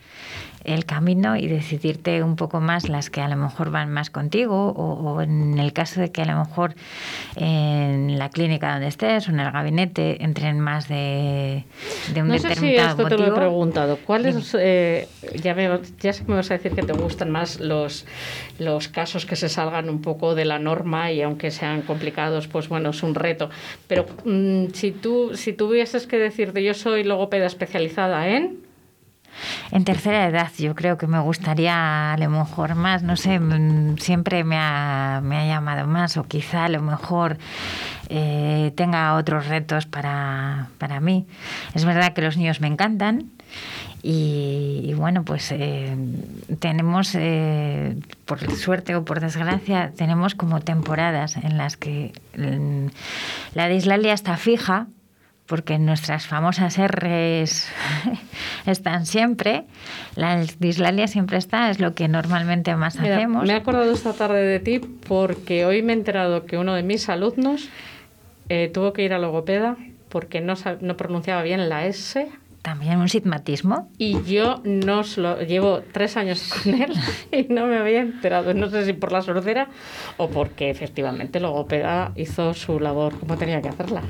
el 0.64 0.86
camino 0.86 1.36
y 1.38 1.48
decidirte 1.48 2.22
un 2.22 2.36
poco 2.36 2.60
más 2.60 2.90
las 2.90 3.10
que 3.10 3.22
a 3.22 3.28
lo 3.30 3.38
mejor 3.38 3.72
van 3.72 3.92
más 3.92 4.10
contigo 4.10 4.72
o, 4.72 5.22
en 5.22 5.58
el 5.58 5.74
caso 5.74 6.02
de 6.02 6.12
que 6.12 6.22
a 6.22 6.26
lo 6.26 6.38
mejor 6.38 6.76
en 7.36 8.20
la 8.20 8.30
clínica 8.30 8.74
donde 8.74 8.88
estés 8.88 9.28
o 9.28 9.32
en 9.32 9.40
el 9.40 9.52
gabinete 9.52 10.24
entren 10.24 10.60
más 10.60 10.88
de, 10.88 11.64
de 12.14 12.22
un 12.22 12.28
no 12.28 12.38
sé 12.38 12.56
si 12.56 12.76
esto 12.76 13.08
te 13.08 13.18
lo 13.18 13.28
he 13.28 13.32
preguntado. 13.32 13.98
¿Cuáles, 14.06 14.56
eh, 14.60 15.08
ya, 15.42 15.56
ya 16.02 16.14
sé 16.14 16.26
que 16.26 16.30
me 16.30 16.38
vas 16.38 16.52
a 16.52 16.56
decir 16.56 16.74
que 16.74 16.84
te 16.84 16.94
gustan 16.94 17.32
más 17.32 17.60
los, 17.60 18.06
los 18.60 18.88
casos 18.90 19.26
que 19.26 19.36
se 19.36 19.50
salgan 19.50 19.90
un 19.90 20.02
poco 20.02 20.36
de 20.36 20.46
la 20.46 20.60
norma 20.60 21.12
y 21.12 21.22
aunque 21.22 21.52
sean 21.52 21.82
complicados, 21.82 22.48
pues 22.48 22.68
bueno, 22.70 22.90
es 22.90 23.02
un 23.04 23.16
reto. 23.16 23.50
Pero 23.88 24.06
mm, 24.26 24.68
si, 24.74 24.92
tú, 24.92 25.32
si 25.36 25.54
tuvieses 25.54 26.08
que 26.08 26.18
decirte, 26.18 26.64
yo 26.64 26.74
soy 26.74 27.04
logopeda 27.04 27.46
especializada 27.84 28.28
en 28.28 28.70
en 29.72 29.86
tercera 29.86 30.28
edad 30.28 30.52
yo 30.58 30.76
creo 30.76 30.98
que 30.98 31.08
me 31.08 31.20
gustaría 31.20 32.14
a 32.14 32.18
lo 32.18 32.30
mejor 32.30 32.76
más, 32.76 33.04
no 33.04 33.16
sé, 33.16 33.40
mm, 33.40 33.98
siempre 33.98 34.44
me 34.44 34.58
ha, 34.58 35.22
me 35.24 35.38
ha 35.38 35.46
llamado 35.46 35.88
más 35.88 36.18
o 36.18 36.24
quizá 36.24 36.66
a 36.66 36.70
lo 36.70 36.82
mejor 36.82 37.38
eh, 38.10 38.74
tenga 38.76 39.16
otros 39.16 39.48
retos 39.48 39.86
para, 39.86 40.70
para 40.78 41.00
mí. 41.00 41.26
Es 41.74 41.86
verdad 41.86 42.14
que 42.14 42.22
los 42.22 42.36
niños 42.36 42.60
me 42.60 42.68
encantan 42.68 43.32
y, 44.02 44.94
bueno, 44.96 45.24
pues 45.24 45.52
eh, 45.52 45.96
tenemos, 46.60 47.16
eh, 47.16 47.96
por 48.26 48.40
suerte 48.56 48.96
o 48.96 49.06
por 49.06 49.20
desgracia, 49.20 49.92
tenemos 49.96 50.36
como 50.36 50.62
temporadas 50.62 51.36
en 51.38 51.58
las 51.58 51.78
que 51.78 52.14
la 53.54 53.68
dislalia 53.68 54.14
está 54.14 54.38
fija 54.38 54.88
porque 55.50 55.80
nuestras 55.80 56.28
famosas 56.28 56.78
R's 56.78 57.68
están 58.68 59.08
siempre, 59.08 59.66
la 60.16 60.46
dislalia 60.60 61.08
siempre 61.08 61.40
está, 61.40 61.72
es 61.72 61.80
lo 61.80 61.96
que 61.96 62.08
normalmente 62.08 62.76
más 62.76 63.00
hacemos. 63.00 63.48
Me 63.48 63.54
he 63.54 63.56
acordado 63.56 63.92
esta 63.92 64.14
tarde 64.14 64.44
de 64.44 64.60
ti 64.60 64.80
porque 64.80 65.66
hoy 65.66 65.82
me 65.82 65.94
he 65.94 65.96
enterado 65.96 66.46
que 66.46 66.60
uno 66.60 66.76
de 66.76 66.84
mis 66.84 67.10
alumnos 67.10 67.68
eh, 68.48 68.70
tuvo 68.72 68.94
que 68.94 69.04
ir 69.04 69.12
a 69.12 69.18
logopeda 69.18 69.76
porque 70.10 70.40
no, 70.40 70.54
no 70.82 70.96
pronunciaba 70.98 71.42
bien 71.42 71.68
la 71.68 71.88
S 71.88 72.30
también 72.70 73.00
un 73.00 73.10
sigmatismo. 73.10 73.90
Y 73.98 74.22
yo 74.26 74.62
no 74.64 75.02
lo 75.18 75.42
llevo 75.42 75.82
tres 75.92 76.16
años 76.18 76.54
con 76.64 76.76
él 76.80 76.94
y 77.32 77.52
no 77.52 77.66
me 77.66 77.78
había 77.80 78.02
enterado. 78.02 78.54
No 78.54 78.70
sé 78.70 78.86
si 78.86 78.94
por 78.94 79.12
la 79.12 79.24
sordera 79.24 79.70
o 80.18 80.30
porque 80.30 80.70
efectivamente 80.70 81.40
logopeda 81.40 82.12
hizo 82.16 82.54
su 82.54 82.80
labor 82.80 83.20
como 83.20 83.38
tenía 83.38 83.60
que 83.64 83.70
hacerla. 83.70 84.04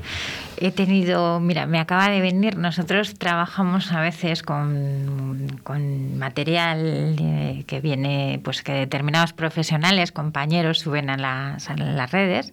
He 0.58 0.72
tenido, 0.72 1.40
mira, 1.40 1.64
me 1.64 1.78
acaba 1.78 2.10
de 2.10 2.20
venir, 2.20 2.58
nosotros 2.58 3.14
trabajamos 3.14 3.92
a 3.92 4.02
veces 4.02 4.42
con, 4.42 5.58
con 5.62 6.18
material 6.18 7.16
eh, 7.18 7.64
que 7.66 7.80
viene, 7.80 8.42
pues 8.44 8.62
que 8.62 8.72
determinados 8.72 9.32
profesionales, 9.32 10.12
compañeros 10.12 10.80
suben 10.80 11.08
a 11.08 11.16
las, 11.16 11.70
a 11.70 11.76
las 11.76 12.10
redes 12.10 12.52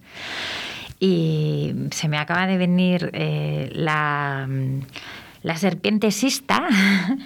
y 1.00 1.74
se 1.90 2.08
me 2.08 2.16
acaba 2.16 2.46
de 2.46 2.56
venir 2.56 3.10
eh, 3.12 3.68
la 3.74 4.48
la 5.42 5.56
serpiente 5.56 6.10
sista, 6.10 6.66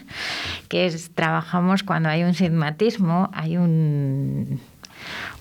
que 0.69 0.87
es, 0.87 1.11
trabajamos 1.15 1.83
cuando 1.83 2.09
hay 2.09 2.25
un 2.25 2.35
sigmatismo, 2.35 3.31
hay 3.33 3.57
un, 3.57 4.61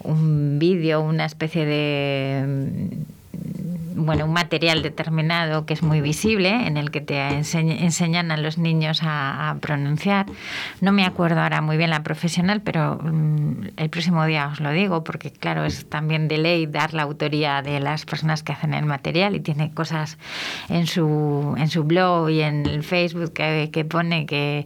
un 0.04 0.60
vídeo, 0.60 1.01
una 1.01 1.25
especie 1.25 1.66
de 1.66 2.90
bueno, 3.96 4.26
un 4.26 4.34
material 4.34 4.82
determinado 4.82 5.66
que 5.66 5.74
es 5.74 5.84
muy 5.84 6.02
visible, 6.02 6.68
en 6.68 6.78
el 6.78 6.92
que 6.92 7.02
te 7.02 7.28
enseñan 7.30 8.32
a 8.32 8.38
los 8.38 8.58
niños 8.58 9.02
a, 9.04 9.56
pronunciar. 9.62 10.26
No 10.80 10.92
me 10.92 11.06
acuerdo 11.06 11.42
ahora 11.42 11.62
muy 11.62 11.78
bien 11.78 11.90
la 11.90 12.04
profesional, 12.04 12.62
pero 12.62 13.00
mm, 13.02 13.70
el 13.78 13.90
próximo 13.90 14.26
día 14.26 14.48
os 14.48 14.60
lo 14.60 14.72
digo, 14.72 15.04
porque 15.04 15.32
claro, 15.32 15.66
es 15.66 15.88
también 15.90 16.28
de 16.28 16.38
ley 16.38 16.66
dar 16.66 16.94
la 16.94 17.04
autoría 17.04 17.62
de 17.62 17.80
las 17.80 18.06
personas 18.06 18.44
que 18.44 18.54
hacen 18.54 18.74
el 18.74 18.86
material 18.86 19.36
y 19.36 19.40
tiene 19.40 19.72
cosas 19.74 20.18
en 20.70 20.88
su, 20.88 21.56
en 21.58 21.70
su 21.70 21.84
blog 21.84 22.30
y 22.30 22.42
en 22.42 22.66
el 22.66 22.84
Facebook 22.84 23.34
que, 23.34 23.70
que 23.72 23.86
pone 23.86 24.26
que, 24.26 24.66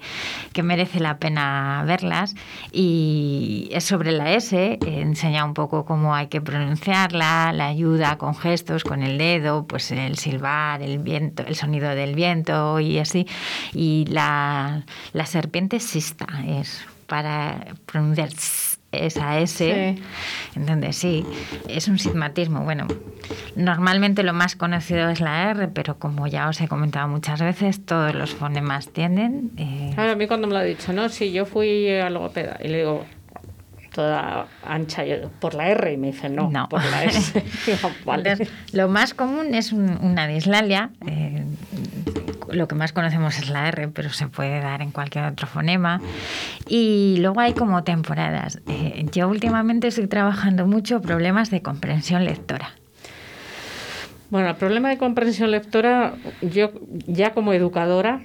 que 0.54 0.64
merece 0.64 1.00
la 1.00 1.18
pena 1.18 1.84
verlas. 1.86 2.36
Y 2.72 3.70
es 3.72 3.84
sobre 3.84 4.12
la 4.12 4.34
S, 4.34 4.78
enseña 4.86 5.46
un 5.46 5.54
poco 5.54 5.86
cómo 5.86 6.16
hay 6.16 6.28
que 6.28 6.42
pronunciarla, 6.42 7.54
la 7.54 7.68
ayuda 7.68 8.18
con 8.18 8.36
gestos, 8.36 8.84
con 8.84 9.04
el 9.04 9.15
dedo, 9.18 9.66
pues 9.66 9.92
el 9.92 10.18
silbar, 10.18 10.82
el 10.82 11.00
viento, 11.00 11.44
el 11.46 11.56
sonido 11.56 11.96
del 11.96 12.16
viento 12.16 12.80
y 12.80 13.00
así. 13.00 13.28
Y 13.74 14.06
la, 14.08 14.84
serpiente 15.26 15.80
sista 15.80 16.28
es 16.48 16.86
para 17.08 17.66
pronunciar 17.86 18.30
esa 18.92 19.40
S. 19.40 19.98
Entonces, 20.56 20.96
sí, 20.96 21.26
es 21.68 21.88
un 21.88 22.00
sigmatismo. 22.00 22.62
Bueno, 22.62 22.88
normalmente 23.56 24.24
lo 24.24 24.34
más 24.34 24.56
conocido 24.56 25.10
es 25.10 25.20
la 25.20 25.52
R, 25.52 25.68
pero 25.70 26.00
como 26.00 26.28
ya 26.28 26.48
os 26.48 26.62
he 26.62 26.68
comentado 26.68 27.08
muchas 27.08 27.42
veces, 27.42 27.86
todos 27.86 28.16
los 28.16 28.34
fonemas 28.34 28.90
tienden. 28.90 29.52
Eh... 29.58 29.94
A 29.98 30.16
mí 30.16 30.28
cuando 30.28 30.48
me 30.48 30.54
lo 30.54 30.60
ha 30.60 30.64
dicho, 30.64 30.94
¿no? 30.94 31.10
Si 31.10 31.32
yo 31.32 31.46
fui 31.46 31.90
a 31.90 32.10
logopeda 32.10 32.58
y 32.64 32.70
le 32.70 32.78
digo, 32.80 33.06
toda 33.96 34.48
ancha 34.64 35.04
por 35.40 35.54
la 35.54 35.70
R 35.70 35.94
y 35.94 35.98
me 35.98 36.08
dicen 36.08 36.36
no, 36.36 36.68
por 36.70 36.84
la 36.84 37.06
S. 37.06 37.42
lo 38.74 38.90
más 38.90 39.14
común 39.14 39.56
es 39.56 39.72
una 39.72 40.28
dislalia. 40.28 40.90
Eh, 41.08 41.46
lo 42.52 42.68
que 42.68 42.76
más 42.76 42.92
conocemos 42.92 43.40
es 43.40 43.50
la 43.50 43.70
R, 43.70 43.88
pero 43.88 44.10
se 44.12 44.28
puede 44.28 44.60
dar 44.60 44.82
en 44.82 44.92
cualquier 44.92 45.26
otro 45.26 45.48
fonema. 45.48 46.02
Y 46.68 47.16
luego 47.20 47.40
hay 47.40 47.54
como 47.54 47.84
temporadas. 47.84 48.62
Eh, 48.68 49.06
yo 49.12 49.30
últimamente 49.30 49.88
estoy 49.88 50.08
trabajando 50.08 50.68
mucho 50.68 51.02
problemas 51.02 51.50
de 51.50 51.62
comprensión 51.62 52.26
lectora. 52.26 52.72
Bueno, 54.30 54.50
el 54.50 54.56
problema 54.56 54.90
de 54.90 54.98
comprensión 54.98 55.52
lectora, 55.52 56.16
yo 56.42 56.72
ya 57.08 57.34
como 57.34 57.54
educadora, 57.54 58.22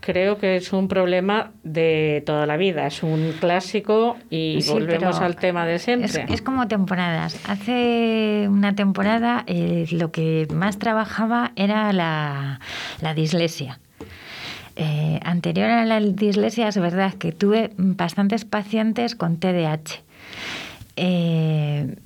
creo 0.00 0.38
que 0.38 0.56
es 0.56 0.72
un 0.72 0.88
problema 0.88 1.50
de 1.62 2.22
toda 2.24 2.46
la 2.46 2.56
vida, 2.56 2.86
es 2.86 3.02
un 3.02 3.34
clásico 3.40 4.16
y 4.30 4.62
volvemos 4.68 5.20
al 5.20 5.36
tema 5.36 5.66
de 5.66 5.78
siempre. 5.78 6.26
Es, 6.28 6.42
como 6.42 6.68
temporadas. 6.68 7.38
Hace 7.48 8.46
una 8.48 8.74
temporada 8.74 9.44
eh, 9.46 9.86
lo 9.90 10.10
que 10.10 10.48
más 10.52 10.78
trabajaba 10.78 11.52
era 11.56 11.92
la, 11.92 12.60
dislexia. 13.14 13.78
Eh, 14.76 15.18
anterior 15.24 15.70
a 15.70 15.84
la 15.84 16.00
dislexia 16.00 16.68
es 16.68 16.78
verdad 16.78 17.14
que 17.14 17.32
tuve 17.32 17.72
bastantes 17.76 18.44
pacientes 18.44 19.14
con 19.16 19.38
TDAH. 19.38 20.02
Eh, 20.96 21.96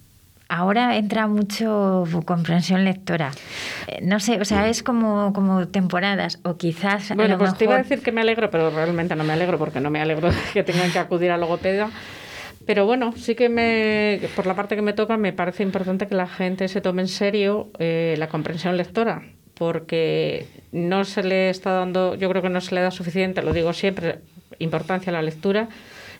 ahora 0.52 0.96
entra 0.98 1.26
mucho 1.26 2.04
comprensión 2.26 2.84
lectora. 2.84 3.30
Eh, 3.88 4.00
no 4.02 4.20
sé, 4.20 4.38
o 4.38 4.44
sea, 4.44 4.68
es 4.68 4.82
como, 4.82 5.32
como 5.32 5.66
temporadas 5.68 6.40
o 6.44 6.58
quizás... 6.58 7.14
Bueno, 7.16 7.38
pues 7.38 7.56
te 7.56 7.64
iba 7.64 7.74
a 7.74 7.78
decir 7.78 8.02
que 8.02 8.12
me 8.12 8.20
alegro, 8.20 8.50
pero 8.50 8.68
realmente 8.70 9.16
no 9.16 9.24
me 9.24 9.32
alegro 9.32 9.56
porque 9.56 9.80
no 9.80 9.90
me 9.90 10.00
alegro 10.00 10.30
de 10.30 10.36
que 10.52 10.62
tengan 10.62 10.90
que 10.92 10.98
acudir 10.98 11.30
a 11.30 11.38
logopeda. 11.38 11.90
Pero 12.66 12.84
bueno, 12.84 13.12
sí 13.16 13.34
que 13.34 13.48
me, 13.48 14.20
por 14.36 14.46
la 14.46 14.54
parte 14.54 14.76
que 14.76 14.82
me 14.82 14.92
toca, 14.92 15.16
me 15.16 15.32
parece 15.32 15.62
importante 15.62 16.06
que 16.06 16.14
la 16.14 16.28
gente 16.28 16.68
se 16.68 16.82
tome 16.82 17.00
en 17.02 17.08
serio 17.08 17.70
eh, 17.78 18.14
la 18.18 18.28
comprensión 18.28 18.76
lectora, 18.76 19.22
porque 19.54 20.46
no 20.70 21.04
se 21.04 21.24
le 21.24 21.48
está 21.48 21.72
dando, 21.72 22.14
yo 22.14 22.28
creo 22.28 22.42
que 22.42 22.50
no 22.50 22.60
se 22.60 22.74
le 22.74 22.82
da 22.82 22.90
suficiente, 22.90 23.42
lo 23.42 23.54
digo 23.54 23.72
siempre, 23.72 24.20
importancia 24.58 25.10
a 25.10 25.14
la 25.14 25.22
lectura. 25.22 25.68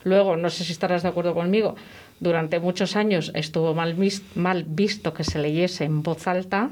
Luego, 0.05 0.37
no 0.37 0.51
sé 0.51 0.65
si 0.65 0.73
estarás 0.73 1.05
de 1.05 1.11
acuerdo 1.11 1.33
conmigo, 1.33 1.77
durante 2.23 2.61
muchos 2.61 2.95
años 2.95 3.33
estuvo 3.35 3.75
mal, 3.75 4.65
visto 4.69 5.13
que 5.13 5.25
se 5.25 5.41
leyese 5.41 5.85
en 5.85 6.05
voz 6.05 6.29
alta 6.29 6.71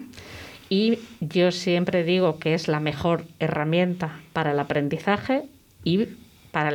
y 0.69 1.01
yo 1.19 1.51
siempre 1.51 2.05
digo 2.05 2.39
que 2.39 2.55
es 2.55 2.69
la 2.69 2.79
mejor 2.79 3.25
herramienta 3.41 4.21
para 4.33 4.53
el 4.53 4.61
aprendizaje 4.61 5.43
y 5.83 6.07
para, 6.53 6.73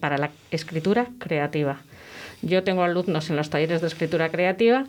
para 0.00 0.18
la 0.18 0.30
escritura 0.50 1.08
creativa. 1.18 1.80
Yo 2.42 2.62
tengo 2.62 2.82
alumnos 2.82 3.30
en 3.30 3.36
los 3.36 3.48
talleres 3.48 3.80
de 3.80 3.86
escritura 3.86 4.28
creativa 4.28 4.84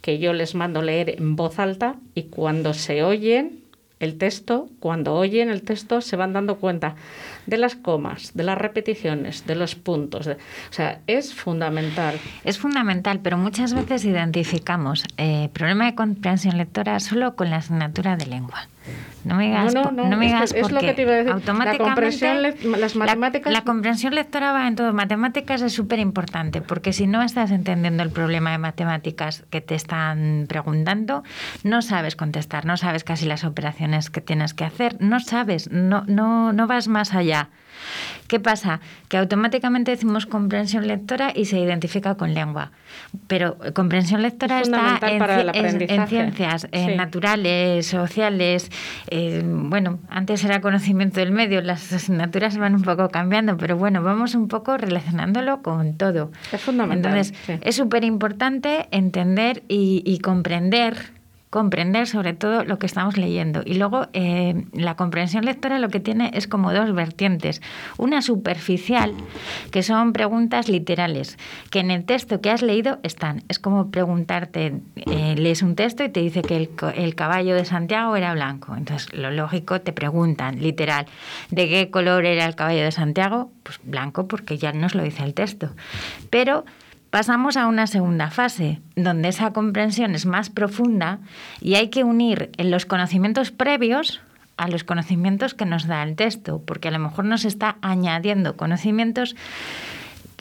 que 0.00 0.20
yo 0.20 0.32
les 0.32 0.54
mando 0.54 0.80
leer 0.80 1.16
en 1.18 1.34
voz 1.34 1.58
alta 1.58 1.96
y 2.14 2.24
cuando 2.24 2.74
se 2.74 3.02
oyen 3.02 3.58
el 3.98 4.18
texto, 4.18 4.68
cuando 4.78 5.16
oyen 5.16 5.50
el 5.50 5.62
texto, 5.62 6.00
se 6.00 6.14
van 6.14 6.32
dando 6.32 6.58
cuenta 6.58 6.94
de 7.48 7.56
las 7.56 7.74
comas, 7.74 8.32
de 8.34 8.44
las 8.44 8.58
repeticiones, 8.58 9.46
de 9.46 9.54
los 9.54 9.74
puntos. 9.74 10.26
o 10.28 10.36
sea, 10.70 11.00
es 11.06 11.34
fundamental. 11.34 12.14
Es 12.44 12.58
fundamental, 12.58 13.20
pero 13.22 13.38
muchas 13.38 13.72
veces 13.74 14.04
identificamos 14.04 15.04
eh, 15.16 15.48
problema 15.54 15.86
de 15.86 15.94
comprensión 15.94 16.58
lectora 16.58 17.00
solo 17.00 17.34
con 17.36 17.48
la 17.50 17.56
asignatura 17.56 18.16
de 18.16 18.26
lengua. 18.26 18.68
No 19.24 19.34
me 19.34 19.46
digas, 19.48 19.74
No, 19.74 19.82
no, 19.84 19.90
no, 19.90 20.08
no 20.08 20.16
me 20.16 20.26
digas 20.26 20.54
es 20.54 20.70
lo 20.70 20.80
que 20.80 20.94
te 20.94 21.02
iba 21.02 21.12
a 21.12 21.14
decir. 21.16 21.28
La 21.28 21.34
automáticamente 21.34 21.84
comprensión 21.84 22.42
le- 22.42 22.78
las 22.78 22.94
la- 22.94 23.04
matemáticas- 23.04 23.52
La, 23.52 23.60
comprensión 23.62 24.14
lectora 24.14 24.52
va 24.52 24.66
en 24.66 24.76
todo. 24.76 24.94
Matemáticas 24.94 25.60
es 25.60 25.74
súper 25.74 25.98
importante 25.98 26.62
porque 26.62 26.94
si 26.94 27.06
no 27.06 27.20
estás 27.22 27.50
entendiendo 27.50 28.02
el 28.02 28.10
problema 28.10 28.52
de 28.52 28.58
matemáticas 28.58 29.44
que 29.50 29.60
te 29.60 29.74
están 29.74 30.46
preguntando, 30.48 31.22
no 31.64 31.82
sabes 31.82 32.16
contestar, 32.16 32.64
no 32.64 32.76
sabes 32.78 33.04
casi 33.04 33.26
las 33.26 33.44
operaciones 33.44 34.08
que 34.08 34.22
tienes 34.22 34.54
que 34.54 34.64
hacer, 34.64 34.96
no 35.00 35.20
sabes, 35.20 35.70
no, 35.70 36.04
no, 36.06 36.52
no 36.54 36.66
vas 36.66 36.88
más 36.88 37.12
allá. 37.12 37.37
¿Qué 38.26 38.40
pasa? 38.40 38.80
Que 39.08 39.16
automáticamente 39.16 39.90
decimos 39.92 40.26
comprensión 40.26 40.86
lectora 40.86 41.32
y 41.34 41.46
se 41.46 41.58
identifica 41.58 42.16
con 42.16 42.34
lengua. 42.34 42.72
Pero 43.26 43.56
comprensión 43.74 44.20
lectora 44.20 44.60
Es 44.60 44.68
está 44.68 44.98
en, 45.54 45.80
en- 45.90 46.08
ciencias, 46.08 46.68
en 46.72 46.96
naturales, 46.98 47.86
sociales. 47.86 48.70
eh, 49.10 49.42
bueno, 49.46 49.98
antes 50.10 50.44
era 50.44 50.60
conocimiento 50.60 51.20
del 51.20 51.30
medio, 51.32 51.62
las 51.62 51.90
asignaturas 51.92 52.58
van 52.58 52.74
un 52.74 52.82
poco 52.82 53.08
cambiando, 53.08 53.56
pero 53.56 53.78
bueno, 53.78 54.02
vamos 54.02 54.34
un 54.34 54.48
poco 54.48 54.76
relacionándolo 54.76 55.62
con 55.62 55.96
todo. 55.96 56.30
Es 56.52 56.60
fundamental, 56.60 57.12
Entonces, 57.16 57.34
sí. 57.46 57.58
es 57.62 57.76
súper 57.76 58.04
importante 58.04 58.88
entender 58.90 59.62
y, 59.68 60.02
y 60.04 60.18
comprender 60.18 61.16
comprender 61.50 62.06
sobre 62.06 62.34
todo 62.34 62.64
lo 62.64 62.78
que 62.78 62.86
estamos 62.86 63.16
leyendo. 63.16 63.62
Y 63.64 63.74
luego 63.74 64.06
eh, 64.12 64.64
la 64.72 64.96
comprensión 64.96 65.44
lectora 65.44 65.78
lo 65.78 65.88
que 65.88 66.00
tiene 66.00 66.30
es 66.34 66.46
como 66.46 66.72
dos 66.72 66.92
vertientes. 66.94 67.62
Una 67.96 68.22
superficial, 68.22 69.14
que 69.70 69.82
son 69.82 70.12
preguntas 70.12 70.68
literales, 70.68 71.38
que 71.70 71.80
en 71.80 71.90
el 71.90 72.04
texto 72.04 72.40
que 72.40 72.50
has 72.50 72.62
leído 72.62 72.98
están. 73.02 73.42
Es 73.48 73.58
como 73.58 73.90
preguntarte, 73.90 74.80
eh, 74.96 75.34
lees 75.36 75.62
un 75.62 75.74
texto 75.74 76.04
y 76.04 76.10
te 76.10 76.20
dice 76.20 76.42
que 76.42 76.56
el, 76.56 76.70
el 76.94 77.14
caballo 77.14 77.54
de 77.54 77.64
Santiago 77.64 78.14
era 78.16 78.34
blanco. 78.34 78.74
Entonces, 78.76 79.12
lo 79.14 79.30
lógico, 79.30 79.80
te 79.80 79.92
preguntan, 79.92 80.60
literal, 80.60 81.06
¿de 81.50 81.68
qué 81.68 81.90
color 81.90 82.26
era 82.26 82.44
el 82.44 82.54
caballo 82.54 82.82
de 82.82 82.92
Santiago? 82.92 83.50
Pues 83.62 83.80
blanco, 83.82 84.28
porque 84.28 84.58
ya 84.58 84.72
nos 84.72 84.94
lo 84.94 85.02
dice 85.02 85.24
el 85.24 85.34
texto. 85.34 85.70
Pero 86.30 86.64
Pasamos 87.10 87.56
a 87.56 87.66
una 87.66 87.86
segunda 87.86 88.30
fase, 88.30 88.80
donde 88.94 89.28
esa 89.28 89.52
comprensión 89.52 90.14
es 90.14 90.26
más 90.26 90.50
profunda 90.50 91.20
y 91.60 91.76
hay 91.76 91.88
que 91.88 92.04
unir 92.04 92.50
los 92.58 92.84
conocimientos 92.84 93.50
previos 93.50 94.20
a 94.58 94.68
los 94.68 94.84
conocimientos 94.84 95.54
que 95.54 95.64
nos 95.64 95.86
da 95.86 96.02
el 96.02 96.16
texto, 96.16 96.60
porque 96.66 96.88
a 96.88 96.90
lo 96.90 96.98
mejor 96.98 97.24
nos 97.24 97.46
está 97.46 97.76
añadiendo 97.80 98.56
conocimientos, 98.56 99.36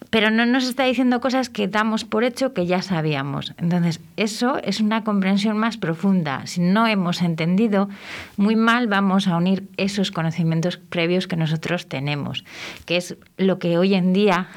pero 0.10 0.30
no 0.30 0.46
nos 0.46 0.68
está 0.68 0.84
diciendo 0.84 1.22
cosas 1.22 1.50
que 1.50 1.70
damos 1.70 2.04
por 2.04 2.26
hecho 2.26 2.54
que 2.54 2.66
ya 2.66 2.82
sabíamos. 2.82 3.54
Entonces, 3.58 4.02
eso 4.18 4.58
es 4.62 4.82
una 4.82 5.04
comprensión 5.06 5.58
más 5.58 5.78
profunda. 5.78 6.46
Si 6.48 6.60
no 6.60 6.86
hemos 6.86 7.22
entendido, 7.22 7.88
muy 8.36 8.58
mal 8.58 8.88
vamos 8.88 9.28
a 9.28 9.38
unir 9.38 9.70
esos 9.78 10.12
conocimientos 10.12 10.78
previos 10.78 11.28
que 11.28 11.38
nosotros 11.38 11.88
tenemos, 11.88 12.44
que 12.86 12.98
es 12.98 13.16
lo 13.38 13.58
que 13.60 13.78
hoy 13.78 13.94
en 13.96 14.12
día 14.12 14.48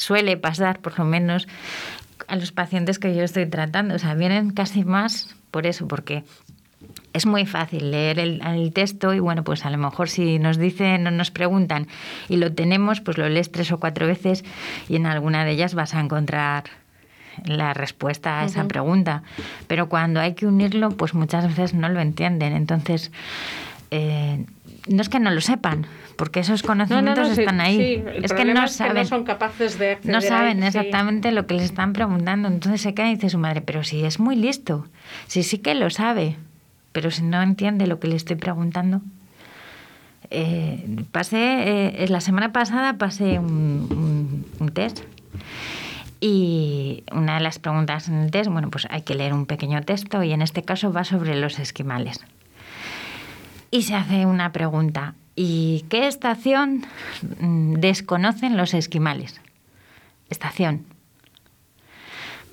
suele 0.00 0.36
pasar, 0.38 0.80
por 0.80 0.98
lo 0.98 1.04
menos 1.04 1.46
a 2.26 2.36
los 2.36 2.52
pacientes 2.52 2.98
que 2.98 3.14
yo 3.14 3.22
estoy 3.22 3.46
tratando. 3.46 3.94
O 3.94 3.98
sea, 3.98 4.14
vienen 4.14 4.50
casi 4.50 4.84
más 4.84 5.34
por 5.50 5.66
eso, 5.66 5.86
porque 5.86 6.24
es 7.12 7.26
muy 7.26 7.44
fácil 7.44 7.90
leer 7.90 8.18
el, 8.18 8.40
el 8.44 8.72
texto 8.72 9.12
y 9.12 9.18
bueno, 9.18 9.44
pues 9.44 9.66
a 9.66 9.70
lo 9.70 9.76
mejor 9.76 10.08
si 10.08 10.38
nos 10.38 10.56
dicen 10.56 11.06
o 11.06 11.10
nos 11.10 11.30
preguntan 11.30 11.86
y 12.28 12.36
lo 12.36 12.52
tenemos, 12.52 13.00
pues 13.00 13.18
lo 13.18 13.28
lees 13.28 13.52
tres 13.52 13.72
o 13.72 13.78
cuatro 13.78 14.06
veces 14.06 14.44
y 14.88 14.96
en 14.96 15.06
alguna 15.06 15.44
de 15.44 15.52
ellas 15.52 15.74
vas 15.74 15.94
a 15.94 16.00
encontrar 16.00 16.64
la 17.44 17.74
respuesta 17.74 18.40
a 18.40 18.44
esa 18.44 18.66
pregunta. 18.66 19.22
Pero 19.66 19.88
cuando 19.88 20.20
hay 20.20 20.34
que 20.34 20.46
unirlo, 20.46 20.90
pues 20.90 21.14
muchas 21.14 21.46
veces 21.46 21.74
no 21.74 21.88
lo 21.88 22.00
entienden. 22.00 22.54
Entonces, 22.54 23.12
eh, 23.90 24.44
no 24.88 25.02
es 25.02 25.08
que 25.08 25.20
no 25.20 25.30
lo 25.30 25.40
sepan, 25.40 25.86
porque 26.16 26.40
esos 26.40 26.62
conocimientos 26.62 27.28
están 27.38 27.60
ahí. 27.60 27.76
sí, 27.76 28.02
el 28.14 28.24
es 28.24 28.32
que 28.32 28.44
no 28.44 28.64
es 28.64 28.70
que 28.72 28.76
saben. 28.78 28.94
no 29.02 29.04
son 29.04 29.24
capaces 29.24 29.78
de 29.78 29.92
acceder 29.92 30.14
No 30.14 30.20
saben 30.20 30.62
ahí, 30.62 30.72
sí. 30.72 30.78
exactamente 30.78 31.32
lo 31.32 31.46
que 31.46 31.54
les 31.54 31.64
están 31.64 31.92
preguntando. 31.92 32.48
Entonces 32.48 32.80
se 32.80 32.94
queda 32.94 33.08
y 33.10 33.14
dice 33.14 33.28
su 33.30 33.38
madre, 33.38 33.60
pero 33.60 33.84
si 33.84 34.04
es 34.04 34.18
muy 34.20 34.36
listo, 34.36 34.86
si 35.26 35.42
sí 35.42 35.58
que 35.58 35.74
lo 35.74 35.90
sabe, 35.90 36.36
pero 36.92 37.10
si 37.10 37.22
no 37.22 37.40
entiende 37.42 37.86
lo 37.86 38.00
que 38.00 38.08
le 38.08 38.16
estoy 38.16 38.36
preguntando. 38.36 39.00
Eh, 40.32 40.84
pasé, 41.10 42.02
eh, 42.04 42.06
la 42.08 42.20
semana 42.20 42.52
pasada 42.52 42.94
pasé 42.98 43.38
un, 43.40 43.46
un- 43.90 44.46
un 44.60 44.68
test 44.70 45.00
y 46.20 47.02
una 47.12 47.34
de 47.34 47.40
las 47.40 47.58
preguntas 47.58 48.08
en 48.08 48.14
el 48.16 48.30
test, 48.30 48.50
bueno, 48.50 48.70
pues 48.70 48.86
hay 48.90 49.02
que 49.02 49.14
leer 49.14 49.32
un 49.32 49.46
pequeño 49.46 49.80
texto 49.82 50.22
y 50.22 50.32
en 50.32 50.42
este 50.42 50.62
caso 50.62 50.92
va 50.92 51.02
sobre 51.04 51.34
los 51.40 51.58
esquimales. 51.58 52.20
Y 53.70 53.82
se 53.82 53.94
hace 53.94 54.26
una 54.26 54.52
pregunta, 54.52 55.14
¿y 55.36 55.84
qué 55.88 56.08
estación 56.08 56.84
mm, 57.40 57.74
desconocen 57.74 58.56
los 58.56 58.74
esquimales? 58.74 59.40
Estación. 60.28 60.84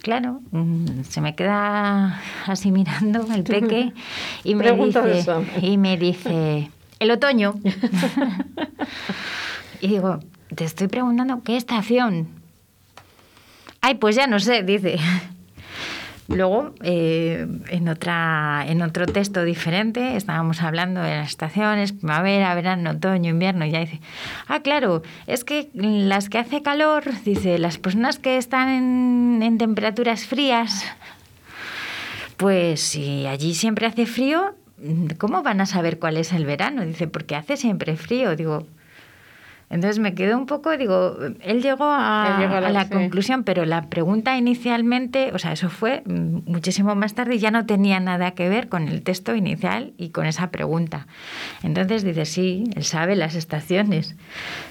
Claro, 0.04 0.42
mm, 0.52 1.04
se 1.04 1.22
me 1.22 1.36
queda 1.36 2.22
así 2.46 2.72
mirando 2.72 3.28
el 3.34 3.44
peque 3.44 3.94
y 4.44 4.56
me 4.56 4.64
Pregunta 4.64 5.04
dice, 5.04 5.34
y 5.62 5.78
me 5.78 5.98
dice, 5.98 6.72
el 7.00 7.12
otoño. 7.12 7.56
y 9.82 9.88
digo, 9.88 10.20
te 10.56 10.66
estoy 10.66 10.88
preguntando, 10.88 11.42
¿qué 11.44 11.58
estación? 11.58 12.28
Ay, 13.82 13.96
pues 13.96 14.16
ya 14.16 14.28
no 14.28 14.40
sé, 14.40 14.64
dice. 14.64 14.98
Luego, 16.28 16.74
eh, 16.84 17.48
en, 17.70 17.88
otra, 17.88 18.66
en 18.68 18.82
otro 18.82 19.06
texto 19.06 19.44
diferente, 19.46 20.18
estábamos 20.18 20.62
hablando 20.62 21.02
de 21.02 21.16
las 21.16 21.30
estaciones, 21.30 21.94
primavera, 21.94 22.54
verano, 22.54 22.92
otoño, 22.92 23.30
invierno, 23.30 23.66
y 23.66 23.72
ya 23.72 23.80
dice, 23.80 24.02
ah, 24.48 24.60
claro, 24.62 25.04
es 25.26 25.46
que 25.46 25.70
las 25.74 26.28
que 26.28 26.38
hace 26.38 26.62
calor, 26.62 27.06
dice, 27.24 27.58
las 27.60 27.78
personas 27.78 28.20
que 28.20 28.38
están 28.38 28.68
en, 29.42 29.58
temperaturas 29.58 30.26
frías, 30.26 30.86
pues 32.36 32.82
si 32.82 33.26
allí 33.26 33.56
siempre 33.56 33.88
hace 33.88 34.06
frío, 34.06 34.54
¿cómo 35.18 35.42
van 35.44 35.62
a 35.62 35.66
saber 35.66 35.98
cuál 35.98 36.18
es 36.18 36.34
el 36.34 36.46
verano? 36.46 36.86
Dice, 36.86 37.08
porque 37.08 37.36
hace 37.36 37.56
siempre 37.56 37.96
frío. 37.96 38.36
Digo, 38.36 38.68
entonces 39.70 40.00
me 40.00 40.14
quedo 40.14 40.38
un 40.38 40.46
poco, 40.46 40.76
digo, 40.78 41.18
él 41.42 41.62
llegó 41.62 41.86
a, 41.86 42.30
Él 42.36 42.42
llegó 42.42 42.56
a 42.56 42.58
a 42.60 42.70
la- 42.72 42.84
sí. 42.86 42.90
conclusión, 42.90 43.44
pero 43.44 43.66
la 43.66 43.90
pregunta 43.90 44.38
inicialmente, 44.38 45.32
o 45.34 45.40
sea, 45.40 45.52
eso 45.52 45.70
fue 45.70 46.04
muchísimo 46.06 46.96
más 46.96 47.14
tarde 47.16 47.36
y 47.36 47.40
ya 47.40 47.52
no 47.52 47.66
tenía 47.66 48.00
nada 48.00 48.32
que 48.32 48.48
ver 48.48 48.70
con 48.70 48.88
el 48.88 49.02
texto 49.04 49.36
inicial 49.36 49.94
y 49.98 50.10
con 50.10 50.26
esa 50.26 50.52
pregunta. 50.52 51.08
Entonces 51.64 52.04
dice, 52.04 52.26
sí, 52.26 52.64
él 52.76 52.84
sabe 52.86 53.16
las 53.18 53.36
estaciones, 53.36 54.16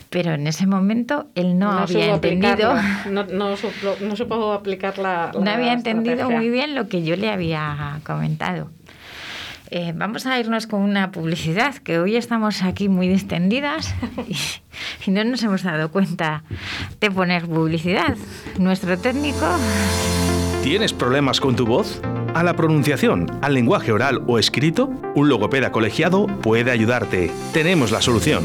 pero 0.08 0.32
en 0.32 0.46
ese 0.46 0.66
momento 0.66 1.26
él 1.34 1.58
no, 1.58 1.70
había 1.72 2.14
entendido. 2.14 2.74
No, 3.10 3.24
no, 3.24 3.56
supo, 3.56 3.96
no 4.00 4.16
supo 4.16 4.52
aplicar 4.52 4.98
la, 4.98 5.30
No 5.38 5.50
había 5.50 5.72
entendido 5.72 6.14
estrategia. 6.14 6.38
muy 6.38 6.50
bien 6.50 6.74
lo 6.74 6.88
que 6.88 7.02
yo 7.02 7.16
le 7.16 7.30
había 7.30 8.00
comentado. 8.04 8.70
Eh, 9.70 9.92
vamos 9.94 10.26
a 10.26 10.38
irnos 10.38 10.66
con 10.66 10.80
una 10.80 11.10
publicidad, 11.10 11.74
que 11.76 11.98
hoy 11.98 12.16
estamos 12.16 12.62
aquí 12.62 12.88
muy 12.88 13.08
distendidas 13.08 13.94
y, 14.28 14.36
y 15.06 15.10
no 15.10 15.24
nos 15.24 15.42
hemos 15.42 15.62
dado 15.62 15.90
cuenta 15.90 16.44
de 17.00 17.10
poner 17.10 17.46
publicidad. 17.46 18.16
Nuestro 18.58 18.96
técnico... 18.98 19.46
¿Tienes 20.62 20.92
problemas 20.92 21.40
con 21.40 21.54
tu 21.54 21.64
voz? 21.64 22.00
¿A 22.34 22.42
la 22.42 22.54
pronunciación, 22.54 23.26
al 23.40 23.54
lenguaje 23.54 23.92
oral 23.92 24.22
o 24.26 24.38
escrito? 24.38 24.90
Un 25.14 25.28
logopeda 25.28 25.70
colegiado 25.70 26.26
puede 26.26 26.70
ayudarte. 26.70 27.30
Tenemos 27.52 27.92
la 27.92 28.02
solución. 28.02 28.44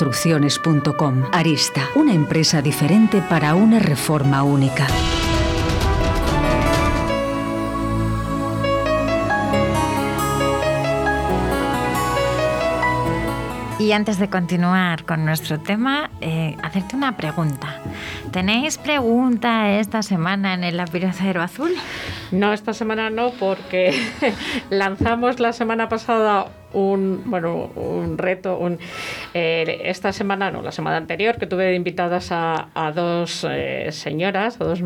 construcciones.com. 0.01 1.25
Arista, 1.31 1.87
una 1.93 2.11
empresa 2.11 2.59
diferente 2.63 3.21
para 3.21 3.53
una 3.53 3.77
reforma 3.77 4.41
única. 4.41 4.87
Y 13.81 13.93
antes 13.93 14.19
de 14.19 14.29
continuar 14.29 15.05
con 15.05 15.25
nuestro 15.25 15.59
tema, 15.59 16.11
eh, 16.21 16.55
hacerte 16.61 16.95
una 16.95 17.17
pregunta. 17.17 17.81
¿Tenéis 18.31 18.77
pregunta 18.77 19.71
esta 19.79 20.03
semana 20.03 20.53
en 20.53 20.63
el 20.63 20.77
lapicero 20.77 21.41
azul? 21.41 21.71
No, 22.31 22.53
esta 22.53 22.73
semana 22.73 23.09
no, 23.09 23.31
porque 23.31 23.91
lanzamos 24.69 25.39
la 25.39 25.51
semana 25.51 25.89
pasada 25.89 26.51
un 26.73 27.23
bueno 27.25 27.71
un 27.75 28.19
reto 28.19 28.57
un, 28.57 28.77
eh, 29.33 29.81
esta 29.83 30.13
semana 30.13 30.51
no 30.51 30.61
la 30.61 30.71
semana 30.71 30.95
anterior 30.95 31.37
que 31.37 31.45
tuve 31.45 31.75
invitadas 31.75 32.31
a, 32.31 32.69
a 32.73 32.93
dos 32.93 33.45
eh, 33.49 33.89
señoras 33.91 34.55
a 34.61 34.63
dos 34.63 34.79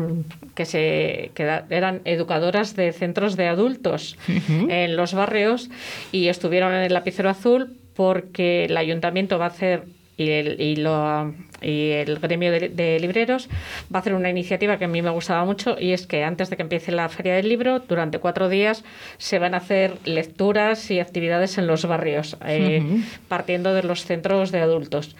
que 0.56 0.64
se 0.64 1.30
que 1.34 1.62
eran 1.70 2.00
educadoras 2.04 2.74
de 2.74 2.90
centros 2.90 3.36
de 3.36 3.46
adultos 3.46 4.18
en 4.26 4.96
los 4.96 5.14
barrios 5.14 5.70
y 6.10 6.26
estuvieron 6.26 6.72
en 6.72 6.82
el 6.82 6.92
lapicero 6.92 7.30
azul 7.30 7.76
porque 7.96 8.66
el 8.66 8.76
ayuntamiento 8.76 9.38
va 9.38 9.46
a 9.46 9.48
hacer 9.48 9.84
y 10.16 10.30
el, 10.30 10.60
y 10.60 10.76
lo, 10.76 11.34
y 11.60 11.90
el 11.90 12.18
gremio 12.18 12.50
de, 12.50 12.98
libreros 13.00 13.48
va 13.92 13.98
a 13.98 14.00
hacer 14.00 14.14
una 14.14 14.30
iniciativa 14.30 14.78
que 14.78 14.86
a 14.86 14.88
mí 14.88 15.02
me 15.02 15.10
gustaba 15.10 15.44
mucho 15.44 15.76
y 15.78 15.92
es 15.92 16.06
que 16.06 16.24
antes 16.24 16.48
de 16.48 16.56
que 16.56 16.62
empiece 16.62 16.90
la 16.92 17.08
feria 17.08 17.34
del 17.34 17.48
libro, 17.48 17.80
durante 17.80 18.18
cuatro 18.18 18.48
días 18.48 18.82
se 19.18 19.38
van 19.38 19.54
a 19.54 19.58
hacer 19.58 19.98
lecturas 20.04 20.90
y 20.90 21.00
actividades 21.00 21.58
en 21.58 21.66
los 21.66 21.84
barrios, 21.84 22.36
eh, 22.46 22.82
partiendo 23.28 23.74
de 23.74 23.82
los 23.82 24.04
centros 24.04 24.52
de 24.52 24.60
adultos. 24.60 25.16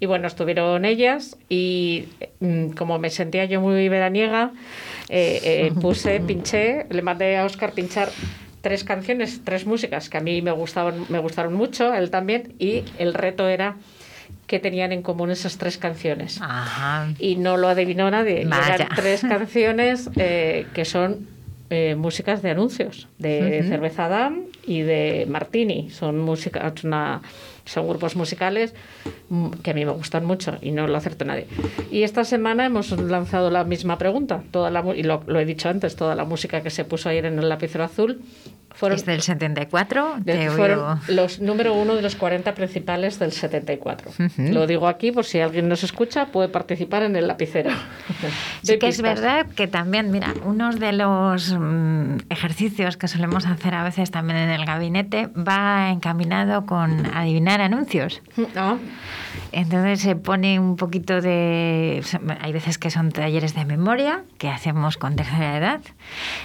Y 0.00 0.06
bueno, 0.06 0.26
estuvieron 0.26 0.84
ellas 0.84 1.36
y 1.48 2.06
mm, 2.40 2.70
como 2.70 2.98
me 2.98 3.10
sentía 3.10 3.44
yo 3.44 3.60
muy 3.60 3.88
veraniega, 3.88 4.50
eh, 5.08 5.40
eh, 5.44 5.72
puse, 5.80 6.18
pinché, 6.20 6.86
le 6.90 7.02
mandé 7.02 7.36
a 7.36 7.44
Oscar 7.44 7.72
pinchar 7.72 8.08
tres 8.64 8.82
canciones, 8.82 9.42
tres 9.44 9.66
músicas 9.66 10.08
que 10.08 10.16
a 10.16 10.20
mí 10.20 10.40
me 10.40 10.50
gustaban, 10.50 11.04
me 11.10 11.18
gustaron 11.18 11.52
mucho, 11.52 11.94
él 11.94 12.10
también, 12.10 12.54
y 12.58 12.82
el 12.98 13.12
reto 13.12 13.46
era 13.46 13.76
que 14.46 14.58
tenían 14.58 14.90
en 14.90 15.02
común 15.02 15.30
esas 15.30 15.58
tres 15.58 15.76
canciones. 15.76 16.40
Y 17.18 17.36
no 17.36 17.58
lo 17.58 17.68
adivinó 17.68 18.10
nadie. 18.10 18.40
Eran 18.40 18.88
tres 18.96 19.20
canciones 19.28 20.08
eh, 20.16 20.66
que 20.72 20.86
son 20.86 21.28
eh, 21.68 21.94
músicas 21.94 22.40
de 22.40 22.50
anuncios, 22.50 23.06
de 23.18 23.64
Cerveza 23.68 24.08
Dam 24.08 24.44
y 24.66 24.80
de 24.80 25.26
Martini. 25.28 25.90
Son 25.90 26.18
música, 26.18 26.72
una, 26.84 27.20
son 27.64 27.88
grupos 27.88 28.16
musicales 28.16 28.74
mm, 29.28 29.50
que 29.62 29.70
a 29.70 29.74
mí 29.74 29.84
me 29.84 29.92
gustan 29.92 30.24
mucho 30.24 30.56
y 30.60 30.70
no 30.70 30.86
lo 30.86 30.96
acertó 30.96 31.24
nadie. 31.24 31.46
Y 31.90 32.02
esta 32.02 32.24
semana 32.24 32.66
hemos 32.66 32.90
lanzado 32.92 33.50
la 33.50 33.64
misma 33.64 33.98
pregunta, 33.98 34.42
toda 34.50 34.70
la, 34.70 34.84
y 34.94 35.02
lo, 35.02 35.22
lo 35.26 35.40
he 35.40 35.44
dicho 35.44 35.68
antes, 35.68 35.96
toda 35.96 36.14
la 36.14 36.24
música 36.24 36.62
que 36.62 36.70
se 36.70 36.84
puso 36.84 37.08
ayer 37.08 37.26
en 37.26 37.38
el 37.38 37.48
lapicero 37.48 37.84
azul 37.84 38.20
fueron, 38.74 38.98
es 38.98 39.06
del 39.06 39.22
74. 39.22 40.16
fueron 40.56 41.00
los 41.08 41.40
número 41.40 41.74
uno 41.74 41.94
de 41.94 42.02
los 42.02 42.16
40 42.16 42.54
principales 42.54 43.20
del 43.20 43.30
74. 43.30 44.10
Lo 44.36 44.66
digo 44.66 44.88
aquí 44.88 45.12
por 45.12 45.24
si 45.24 45.38
alguien 45.38 45.68
nos 45.68 45.84
escucha, 45.84 46.26
puede 46.26 46.48
participar 46.48 47.04
en 47.04 47.14
el 47.14 47.28
lapicero. 47.28 47.70
sí 48.62 48.78
que 48.80 48.88
es 48.88 49.00
verdad 49.00 49.46
que 49.54 49.68
también, 49.68 50.10
mira, 50.10 50.34
uno 50.44 50.72
de 50.74 50.92
los 50.92 51.56
mm, 51.56 52.16
ejercicios 52.30 52.96
que 52.96 53.06
solemos 53.06 53.46
hacer 53.46 53.74
a 53.74 53.84
veces 53.84 54.10
también 54.10 54.38
en 54.38 54.50
el 54.50 54.66
gabinete 54.66 55.28
va 55.28 55.90
encaminado 55.90 56.66
con 56.66 57.06
adivinar 57.14 57.53
anuncios. 57.60 58.22
Ah. 58.56 58.76
Entonces 59.52 60.00
se 60.00 60.16
pone 60.16 60.58
un 60.58 60.76
poquito 60.76 61.20
de... 61.20 62.02
Hay 62.40 62.52
veces 62.52 62.78
que 62.78 62.90
son 62.90 63.10
talleres 63.10 63.54
de 63.54 63.64
memoria 63.64 64.24
que 64.38 64.48
hacemos 64.48 64.96
con 64.96 65.16
tercera 65.16 65.56
edad. 65.56 65.80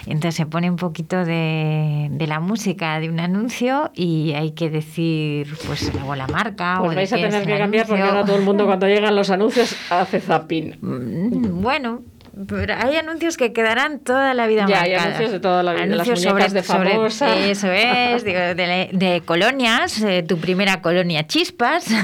Entonces 0.06 0.36
se 0.36 0.45
pone 0.45 0.69
un 0.69 0.76
poquito 0.76 1.26
de, 1.26 2.10
la 2.28 2.39
música 2.39 3.00
de 3.00 3.10
un 3.10 3.19
anuncio 3.19 3.91
y 3.95 4.34
hay 4.34 4.52
que 4.52 4.69
decir 4.69 5.56
pues 5.67 5.93
luego 5.93 6.15
la 6.15 6.28
marca. 6.28 6.78
Pues 6.80 6.95
vais 6.95 7.13
a 7.13 7.15
tener 7.17 7.45
que 7.45 7.58
cambiar 7.58 7.88
porque 7.88 8.04
ahora 8.04 8.26
todo 8.26 8.38
el 8.38 8.43
mundo 8.43 8.65
cuando 8.65 8.88
llegan 8.88 9.15
los 9.15 9.30
anuncios 9.30 9.76
hace 9.89 10.19
zapping. 10.19 10.78
Mm, 10.82 11.62
bueno, 11.62 12.02
pero 12.47 12.73
hay 12.73 12.95
anuncios 12.95 13.38
que 13.38 13.52
quedarán 13.52 13.99
toda 13.99 14.34
la 14.34 14.47
vida 14.47 14.65
ya, 14.67 14.84
hay 14.84 14.93
anuncios 14.93 15.32
de 15.32 15.39
toda 15.39 15.63
la 15.63 15.73
vida. 15.73 15.84
Anuncios 15.84 16.21
sobre, 16.21 16.47
de 16.47 16.63
famosa. 16.63 17.38
eso 17.38 17.71
es, 17.71 18.23
digo, 18.23 18.39
de, 18.39 19.21
colonias, 19.25 20.02
eh, 20.02 20.23
tu 20.23 20.38
primera 20.38 20.82
colonia 20.82 21.28
Chispas. 21.28 21.84
Sí, 21.84 21.95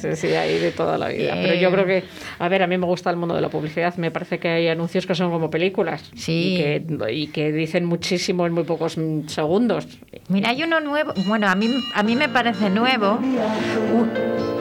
sí, 0.00 0.16
sí, 0.16 0.26
hay 0.28 0.58
de 0.58 0.70
toda 0.70 0.98
la 0.98 1.08
vida. 1.08 1.34
Pero 1.34 1.54
yo 1.54 1.70
creo 1.70 1.86
que, 1.86 2.04
a 2.38 2.48
ver, 2.48 2.62
a 2.62 2.66
mí 2.66 2.78
me 2.78 2.86
gusta 2.86 3.10
el 3.10 3.16
mundo 3.16 3.34
de 3.34 3.40
la 3.40 3.48
publicidad. 3.48 3.96
Me 3.96 4.10
parece 4.10 4.38
que 4.38 4.48
hay 4.48 4.68
anuncios 4.68 5.06
que 5.06 5.14
son 5.14 5.30
como 5.30 5.50
películas. 5.50 6.10
Sí. 6.14 6.32
Y 6.32 6.56
que, 6.56 7.12
y 7.12 7.26
que 7.28 7.52
dicen 7.52 7.84
muchísimo 7.84 8.46
en 8.46 8.52
muy 8.52 8.64
pocos 8.64 8.96
segundos. 9.26 9.86
Mira, 10.28 10.50
hay 10.50 10.62
uno 10.62 10.80
nuevo, 10.80 11.12
bueno, 11.26 11.48
a 11.48 11.54
mí, 11.54 11.82
a 11.94 12.02
mí 12.02 12.16
me 12.16 12.28
parece 12.28 12.70
nuevo. 12.70 13.18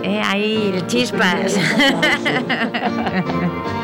eh, 0.04 0.22
ahí, 0.24 0.72
el 0.74 0.88
Chispas. 0.88 1.58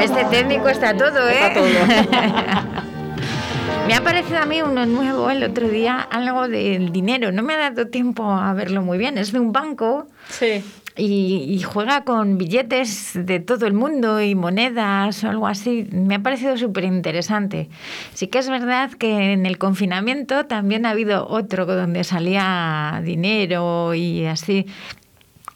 Este 0.00 0.24
técnico 0.30 0.68
está 0.68 0.96
todo, 0.96 1.28
¿eh? 1.28 1.52
todo. 1.54 1.66
Me 3.88 3.94
ha 3.94 4.02
parecido 4.02 4.38
a 4.38 4.44
mí 4.44 4.60
uno 4.60 4.84
nuevo 4.84 5.30
el 5.30 5.42
otro 5.42 5.66
día, 5.66 5.98
algo 5.98 6.46
del 6.46 6.92
dinero. 6.92 7.32
No 7.32 7.42
me 7.42 7.54
ha 7.54 7.70
dado 7.70 7.86
tiempo 7.86 8.30
a 8.30 8.52
verlo 8.52 8.82
muy 8.82 8.98
bien. 8.98 9.16
Es 9.16 9.32
de 9.32 9.40
un 9.40 9.50
banco. 9.50 10.06
Sí. 10.28 10.62
Y, 10.94 11.62
juega 11.62 12.04
con 12.04 12.36
billetes 12.36 13.12
de 13.14 13.40
todo 13.40 13.66
el 13.66 13.72
mundo 13.72 14.20
y 14.20 14.34
monedas 14.34 15.24
o 15.24 15.30
algo 15.30 15.46
así. 15.46 15.88
Me 15.90 16.16
ha 16.16 16.18
parecido 16.18 16.58
súper 16.58 16.84
interesante. 16.84 17.70
Sí 18.12 18.26
que 18.26 18.40
es 18.40 18.50
verdad 18.50 18.90
que 18.90 19.32
en 19.32 19.46
el 19.46 19.56
confinamiento 19.56 20.44
también 20.44 20.84
ha 20.84 20.90
habido 20.90 21.26
otro 21.26 21.64
donde 21.64 22.04
salía 22.04 23.00
dinero 23.02 23.94
y 23.94 24.26
así. 24.26 24.66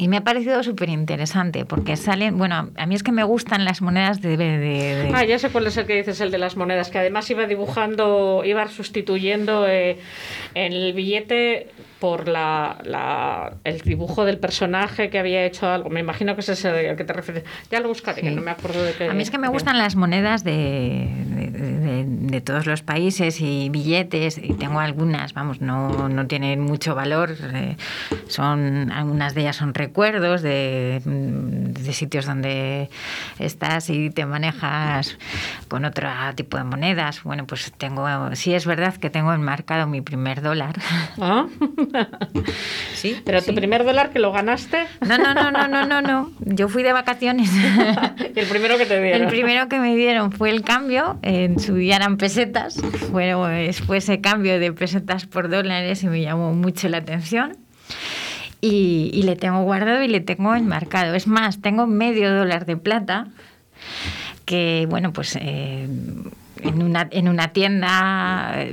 Y 0.03 0.09
me 0.09 0.17
ha 0.17 0.25
parecido 0.25 0.61
súper 0.65 0.88
interesante 0.88 1.65
porque 1.65 1.97
salen, 1.97 2.37
bueno, 2.37 2.71
a 2.77 2.87
mí 2.87 2.97
es 2.97 3.05
que 3.05 3.12
me 3.12 3.23
gustan 3.23 3.65
las 3.65 3.83
monedas 3.83 4.21
de, 4.21 5.12
Ah, 5.15 5.25
ya 5.25 5.38
sé 5.38 5.51
cuál 5.51 5.69
es 5.69 5.77
el 5.77 5.87
que 5.87 5.95
dices, 5.95 6.21
el 6.21 6.33
de 6.33 6.38
las 6.38 6.57
monedas, 6.57 6.91
que 6.91 6.99
además 6.99 7.31
iba 7.31 7.47
dibujando, 7.47 8.43
iba 8.45 8.67
sustituyendo 8.67 9.65
eh, 9.69 9.99
en 10.55 10.73
el 10.73 10.93
billete 10.93 11.69
por 12.03 12.27
la, 12.27 12.79
la, 12.83 13.59
el 13.62 13.81
dibujo 13.83 14.25
del 14.25 14.38
personaje 14.38 15.09
que 15.09 15.21
había 15.21 15.45
hecho 15.45 15.69
algo. 15.69 15.88
Me 15.88 16.01
imagino 16.01 16.35
que 16.35 16.41
ese 16.41 16.55
es 16.55 16.65
el 16.65 16.97
que 16.97 17.05
te 17.05 17.12
refieres. 17.12 17.45
Ya 17.71 17.79
lo 17.79 17.87
buscaré, 17.87 18.23
que 18.23 18.31
no 18.33 18.43
me 18.43 18.51
acuerdo 18.51 18.83
de 18.83 18.95
qué. 18.95 19.09
A 19.09 19.15
mí 19.15 19.23
es 19.23 19.31
que 19.31 19.38
me 19.38 19.47
gustan 19.47 19.79
las 19.79 19.95
monedas 19.95 20.43
de, 20.43 21.09
de, 21.23 22.41
todos 22.41 22.67
los 22.67 22.83
países 22.83 23.41
y 23.41 23.69
billetes, 23.69 24.37
y 24.38 24.55
tengo 24.55 24.81
algunas, 24.81 25.33
vamos, 25.33 25.61
no, 25.61 26.09
no 26.09 26.27
tienen 26.27 26.59
mucho 26.59 26.97
valor. 26.97 27.37
Eh, 27.55 27.77
son 28.27 28.91
Algunas 28.91 29.37
de 29.37 29.43
ellas 29.43 29.55
son 29.55 29.73
recuerdos 29.92 30.40
de, 30.40 31.02
de 31.05 31.92
sitios 31.92 32.24
donde 32.24 32.88
estás 33.38 33.90
y 33.90 34.09
te 34.09 34.24
manejas 34.24 35.18
con 35.68 35.85
otro 35.85 36.09
tipo 36.35 36.57
de 36.57 36.64
monedas. 36.64 37.22
Bueno, 37.24 37.46
pues 37.46 37.70
tengo, 37.76 38.07
sí 38.35 38.55
es 38.55 38.64
verdad 38.64 38.94
que 38.96 39.11
tengo 39.11 39.35
enmarcado 39.35 39.87
mi 39.87 40.00
primer 40.00 40.40
dólar. 40.40 40.76
¿Ah? 41.20 41.46
sí. 42.94 43.20
Pero 43.22 43.42
tu 43.42 43.55
primer 43.55 43.85
dólar 43.85 44.12
que 44.12 44.18
lo 44.18 44.33
ganaste. 44.33 44.87
No, 45.07 45.18
no, 45.18 45.35
no, 45.35 45.50
no, 45.50 45.68
no, 45.68 45.85
no, 45.85 46.00
no. 46.00 46.33
Yo 46.40 46.68
fui 46.68 46.83
de 46.83 46.94
vacaciones. 46.94 47.50
el 48.35 48.46
primero 48.46 48.78
que 48.78 48.87
te 48.87 48.98
dieron. 48.98 49.22
El 49.24 49.28
primero 49.28 49.68
que 49.68 49.78
me 49.78 49.94
dieron 49.94 50.33
fue 50.33 50.48
el 50.48 50.62
cambio. 50.62 51.18
En 51.20 51.59
su 51.59 51.74
día 51.74 51.96
eran 51.96 52.16
pesetas. 52.16 52.81
Bueno, 53.11 53.46
fue 53.85 53.98
ese 53.98 54.22
cambio 54.22 54.59
de 54.59 54.72
pesetas 54.72 55.26
por 55.26 55.50
dólares 55.50 56.02
y 56.02 56.07
me 56.07 56.22
llamó 56.22 56.55
mucho 56.55 56.88
la 56.88 56.96
atención. 56.96 57.59
Y, 58.64 59.11
y, 59.12 59.25
le 59.25 59.35
tengo 59.35 59.64
guardado 59.64 60.05
y 60.05 60.09
le 60.09 60.20
tengo 60.20 60.55
enmarcado. 60.55 61.16
Es 61.16 61.27
más, 61.27 61.61
tengo 61.61 61.88
medio 61.88 62.33
dólar 62.33 62.64
de 62.64 62.77
plata 62.77 63.27
que, 64.44 64.87
bueno, 64.88 65.12
pues 65.12 65.37
eh, 65.40 65.88
en 66.62 66.83
una, 66.83 67.09
en 67.11 67.29
una 67.29 67.48
tienda, 67.48 68.66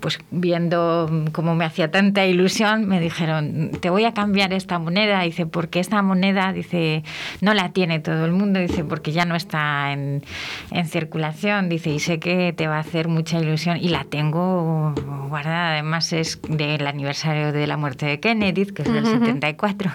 pues 0.00 0.18
viendo 0.30 1.10
cómo 1.32 1.54
me 1.54 1.64
hacía 1.64 1.90
tanta 1.90 2.24
ilusión, 2.26 2.86
me 2.86 3.00
dijeron, 3.00 3.70
te 3.80 3.90
voy 3.90 4.04
a 4.04 4.12
cambiar 4.12 4.52
esta 4.52 4.78
moneda, 4.78 5.20
dice, 5.22 5.46
porque 5.46 5.80
esta 5.80 6.02
moneda, 6.02 6.52
dice, 6.52 7.02
no 7.40 7.54
la 7.54 7.70
tiene 7.70 8.00
todo 8.00 8.24
el 8.24 8.32
mundo, 8.32 8.60
dice, 8.60 8.84
porque 8.84 9.12
ya 9.12 9.24
no 9.24 9.34
está 9.34 9.92
en, 9.92 10.22
en 10.70 10.86
circulación, 10.86 11.68
dice, 11.68 11.90
y 11.90 11.98
sé 11.98 12.18
que 12.18 12.52
te 12.52 12.66
va 12.66 12.76
a 12.76 12.80
hacer 12.80 13.08
mucha 13.08 13.38
ilusión, 13.38 13.78
y 13.78 13.88
la 13.88 14.04
tengo 14.04 14.94
guardada, 15.28 15.72
además 15.72 16.12
es 16.12 16.40
del 16.48 16.86
aniversario 16.86 17.52
de 17.52 17.66
la 17.66 17.76
muerte 17.76 18.06
de 18.06 18.20
Kennedy, 18.20 18.66
que 18.66 18.82
es 18.82 18.92
del 18.92 19.06
74, 19.06 19.90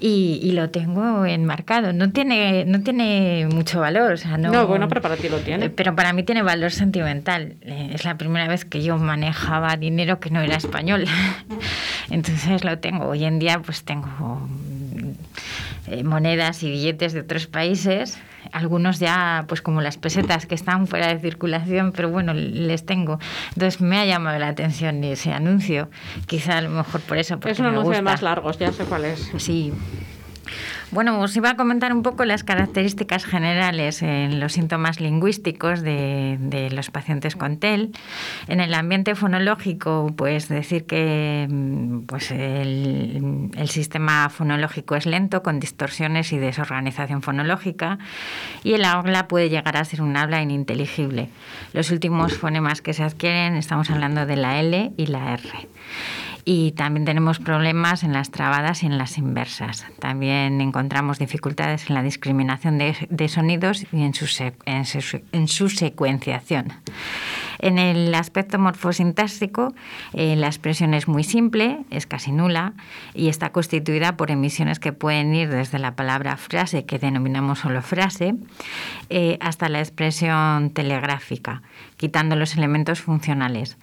y, 0.00 0.40
y, 0.42 0.52
lo 0.52 0.70
tengo 0.70 1.24
enmarcado. 1.24 1.92
No 1.92 2.10
tiene, 2.10 2.64
no 2.64 2.82
tiene 2.82 3.46
mucho 3.52 3.80
valor, 3.80 4.12
o 4.12 4.16
sea, 4.16 4.36
no... 4.36 4.50
No, 4.50 4.66
bueno, 4.66 4.88
pero 4.88 5.00
para 5.00 5.16
ti 5.16 5.28
lo 5.28 5.38
tiene. 5.38 5.70
Pero 5.70 5.94
para 5.94 6.12
mí 6.12 6.24
tiene 6.32 6.44
valor 6.44 6.70
sentimental. 6.70 7.56
Eh, 7.60 7.90
es 7.92 8.06
la 8.06 8.16
primera 8.16 8.48
vez 8.48 8.64
que 8.64 8.82
yo 8.82 8.96
manejaba 8.96 9.76
dinero 9.76 10.18
que 10.18 10.30
no 10.30 10.40
era 10.40 10.56
español. 10.56 11.04
Entonces 12.10 12.64
lo 12.64 12.78
tengo. 12.78 13.04
Hoy 13.04 13.26
en 13.26 13.38
día 13.38 13.60
pues 13.60 13.84
tengo 13.84 14.48
eh, 15.88 16.02
monedas 16.04 16.62
y 16.62 16.70
billetes 16.70 17.12
de 17.12 17.20
otros 17.20 17.48
países, 17.48 18.18
algunos 18.50 18.98
ya 18.98 19.44
pues 19.46 19.60
como 19.60 19.82
las 19.82 19.98
pesetas 19.98 20.46
que 20.46 20.54
están 20.54 20.86
fuera 20.86 21.08
de 21.08 21.20
circulación, 21.20 21.92
pero 21.92 22.08
bueno, 22.08 22.32
les 22.32 22.86
tengo. 22.86 23.18
Entonces 23.48 23.82
me 23.82 23.98
ha 23.98 24.06
llamado 24.06 24.38
la 24.38 24.48
atención 24.48 25.04
ese 25.04 25.34
anuncio, 25.34 25.90
quizá 26.24 26.56
a 26.56 26.62
lo 26.62 26.70
mejor 26.70 27.02
por 27.02 27.18
eso. 27.18 27.38
Es 27.44 27.58
un 27.58 27.66
anuncio 27.66 27.92
de 27.92 28.00
más 28.00 28.22
largos, 28.22 28.58
ya 28.58 28.72
sé 28.72 28.84
cuál 28.84 29.04
es. 29.04 29.30
Sí. 29.36 29.70
Bueno, 30.90 31.20
os 31.20 31.34
iba 31.36 31.50
a 31.50 31.56
comentar 31.56 31.92
un 31.92 32.02
poco 32.02 32.24
las 32.24 32.44
características 32.44 33.24
generales 33.24 34.02
en 34.02 34.40
los 34.40 34.52
síntomas 34.52 35.00
lingüísticos 35.00 35.80
de, 35.80 36.68
los 36.70 36.90
pacientes 36.90 37.34
con 37.34 37.58
TEL. 37.58 37.92
En 38.46 38.60
el 38.60 38.74
ambiente 38.74 39.14
fonológico, 39.14 40.12
pues 40.16 40.48
decir 40.48 40.84
que 40.84 41.46
mm, 41.48 42.00
pues 42.00 42.30
el, 42.30 43.50
sistema 43.68 44.28
fonológico 44.28 44.94
es 44.94 45.06
lento, 45.06 45.42
con 45.42 45.60
distorsiones 45.60 46.32
y 46.32 46.38
desorganización 46.38 47.22
fonológica, 47.22 47.98
y 48.62 48.74
el 48.74 48.84
habla 48.84 49.28
puede 49.28 49.48
llegar 49.48 49.78
a 49.78 49.84
ser 49.84 50.02
un 50.02 50.16
habla 50.16 50.42
ininteligible. 50.42 51.30
Los 51.72 51.90
últimos 51.90 52.34
fonemas 52.34 52.82
que 52.82 52.92
se 52.92 53.02
adquieren, 53.02 53.54
estamos 53.54 53.88
hablando 53.88 54.26
de 54.26 54.36
la 54.36 54.60
L 54.60 54.92
y 54.96 55.06
la 55.06 55.32
R 55.32 55.68
y 56.44 56.72
también 56.72 57.04
tenemos 57.04 57.38
problemas 57.38 58.02
en 58.02 58.12
las 58.12 58.30
trabadas 58.30 58.82
y 58.82 58.86
en 58.86 58.98
las 58.98 59.16
inversas. 59.18 59.86
También 60.00 60.60
encontramos 60.60 61.18
dificultades 61.18 61.88
en 61.88 61.94
la 61.94 62.02
discriminación 62.02 62.78
de, 62.78 63.28
sonidos 63.28 63.86
y 63.92 64.02
en 64.02 64.14
su, 64.14 64.26
en, 64.64 65.48
su, 65.48 65.68
secuenciación. 65.68 66.72
En 67.60 67.78
el 67.78 68.12
aspecto 68.14 68.58
morfosintáctico, 68.58 69.72
eh, 70.14 70.34
la 70.34 70.48
expresión 70.48 70.94
es 70.94 71.06
muy 71.06 71.22
simple, 71.22 71.84
es 71.90 72.06
casi 72.06 72.32
nula 72.32 72.72
y 73.14 73.28
está 73.28 73.50
constituida 73.50 74.16
por 74.16 74.32
emisiones 74.32 74.80
que 74.80 74.92
pueden 74.92 75.32
ir 75.34 75.48
desde 75.48 75.78
la 75.78 75.94
palabra 75.94 76.36
frase, 76.36 76.84
que 76.84 76.98
denominamos 76.98 77.60
solo 77.60 77.82
frase, 77.82 78.34
eh, 79.10 79.38
hasta 79.40 79.68
la 79.68 79.78
expresión 79.78 80.70
telegráfica, 80.70 81.62
quitando 81.96 82.34
los 82.34 82.56
elementos 82.56 83.00
funcionales. 83.00 83.76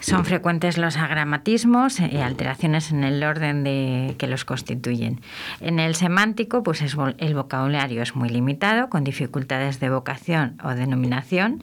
Son 0.00 0.24
frecuentes 0.24 0.78
los 0.78 0.96
agramatismos 0.96 2.00
y 2.00 2.18
alteraciones 2.18 2.92
en 2.92 3.04
el 3.04 3.22
orden 3.22 3.64
de, 3.64 4.14
que 4.18 4.26
los 4.26 4.44
constituyen. 4.44 5.20
En 5.60 5.80
el 5.80 5.94
semántico, 5.94 6.62
pues 6.62 6.82
el 6.82 7.34
vocabulario 7.34 8.02
es 8.02 8.14
muy 8.14 8.28
limitado, 8.28 8.88
con 8.88 9.04
dificultades 9.04 9.80
de 9.80 9.86
evocación 9.86 10.58
o 10.62 10.70
denominación 10.70 11.62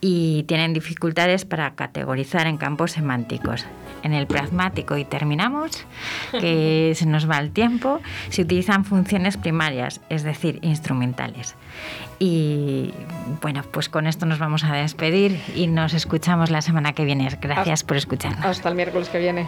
y 0.00 0.44
tienen 0.44 0.72
dificultades 0.72 1.44
para 1.44 1.74
categorizar 1.74 2.46
en 2.46 2.56
campos 2.56 2.92
semánticos. 2.92 3.66
En 4.02 4.14
el 4.14 4.26
pragmático, 4.26 4.96
y 4.96 5.04
terminamos, 5.04 5.84
que 6.32 6.92
se 6.96 7.04
nos 7.04 7.28
va 7.28 7.38
el 7.38 7.50
tiempo, 7.50 8.00
se 8.30 8.42
utilizan 8.42 8.86
funciones 8.86 9.36
primarias, 9.36 10.00
es 10.08 10.22
decir, 10.22 10.58
instrumentales. 10.62 11.54
Y 12.18 12.94
bueno, 13.42 13.62
pues 13.70 13.90
con 13.90 14.06
esto 14.06 14.24
nos 14.24 14.38
vamos 14.38 14.64
a 14.64 14.72
despedir 14.72 15.38
y 15.54 15.66
nos 15.66 15.92
escuchamos 15.92 16.50
la 16.50 16.62
semana 16.62 16.92
que 16.92 17.04
viene. 17.04 17.28
Gracias 17.40 17.84
por 17.84 17.98
escucharnos. 17.98 18.44
Hasta 18.44 18.70
el 18.70 18.74
miércoles 18.74 19.10
que 19.10 19.18
viene. 19.18 19.46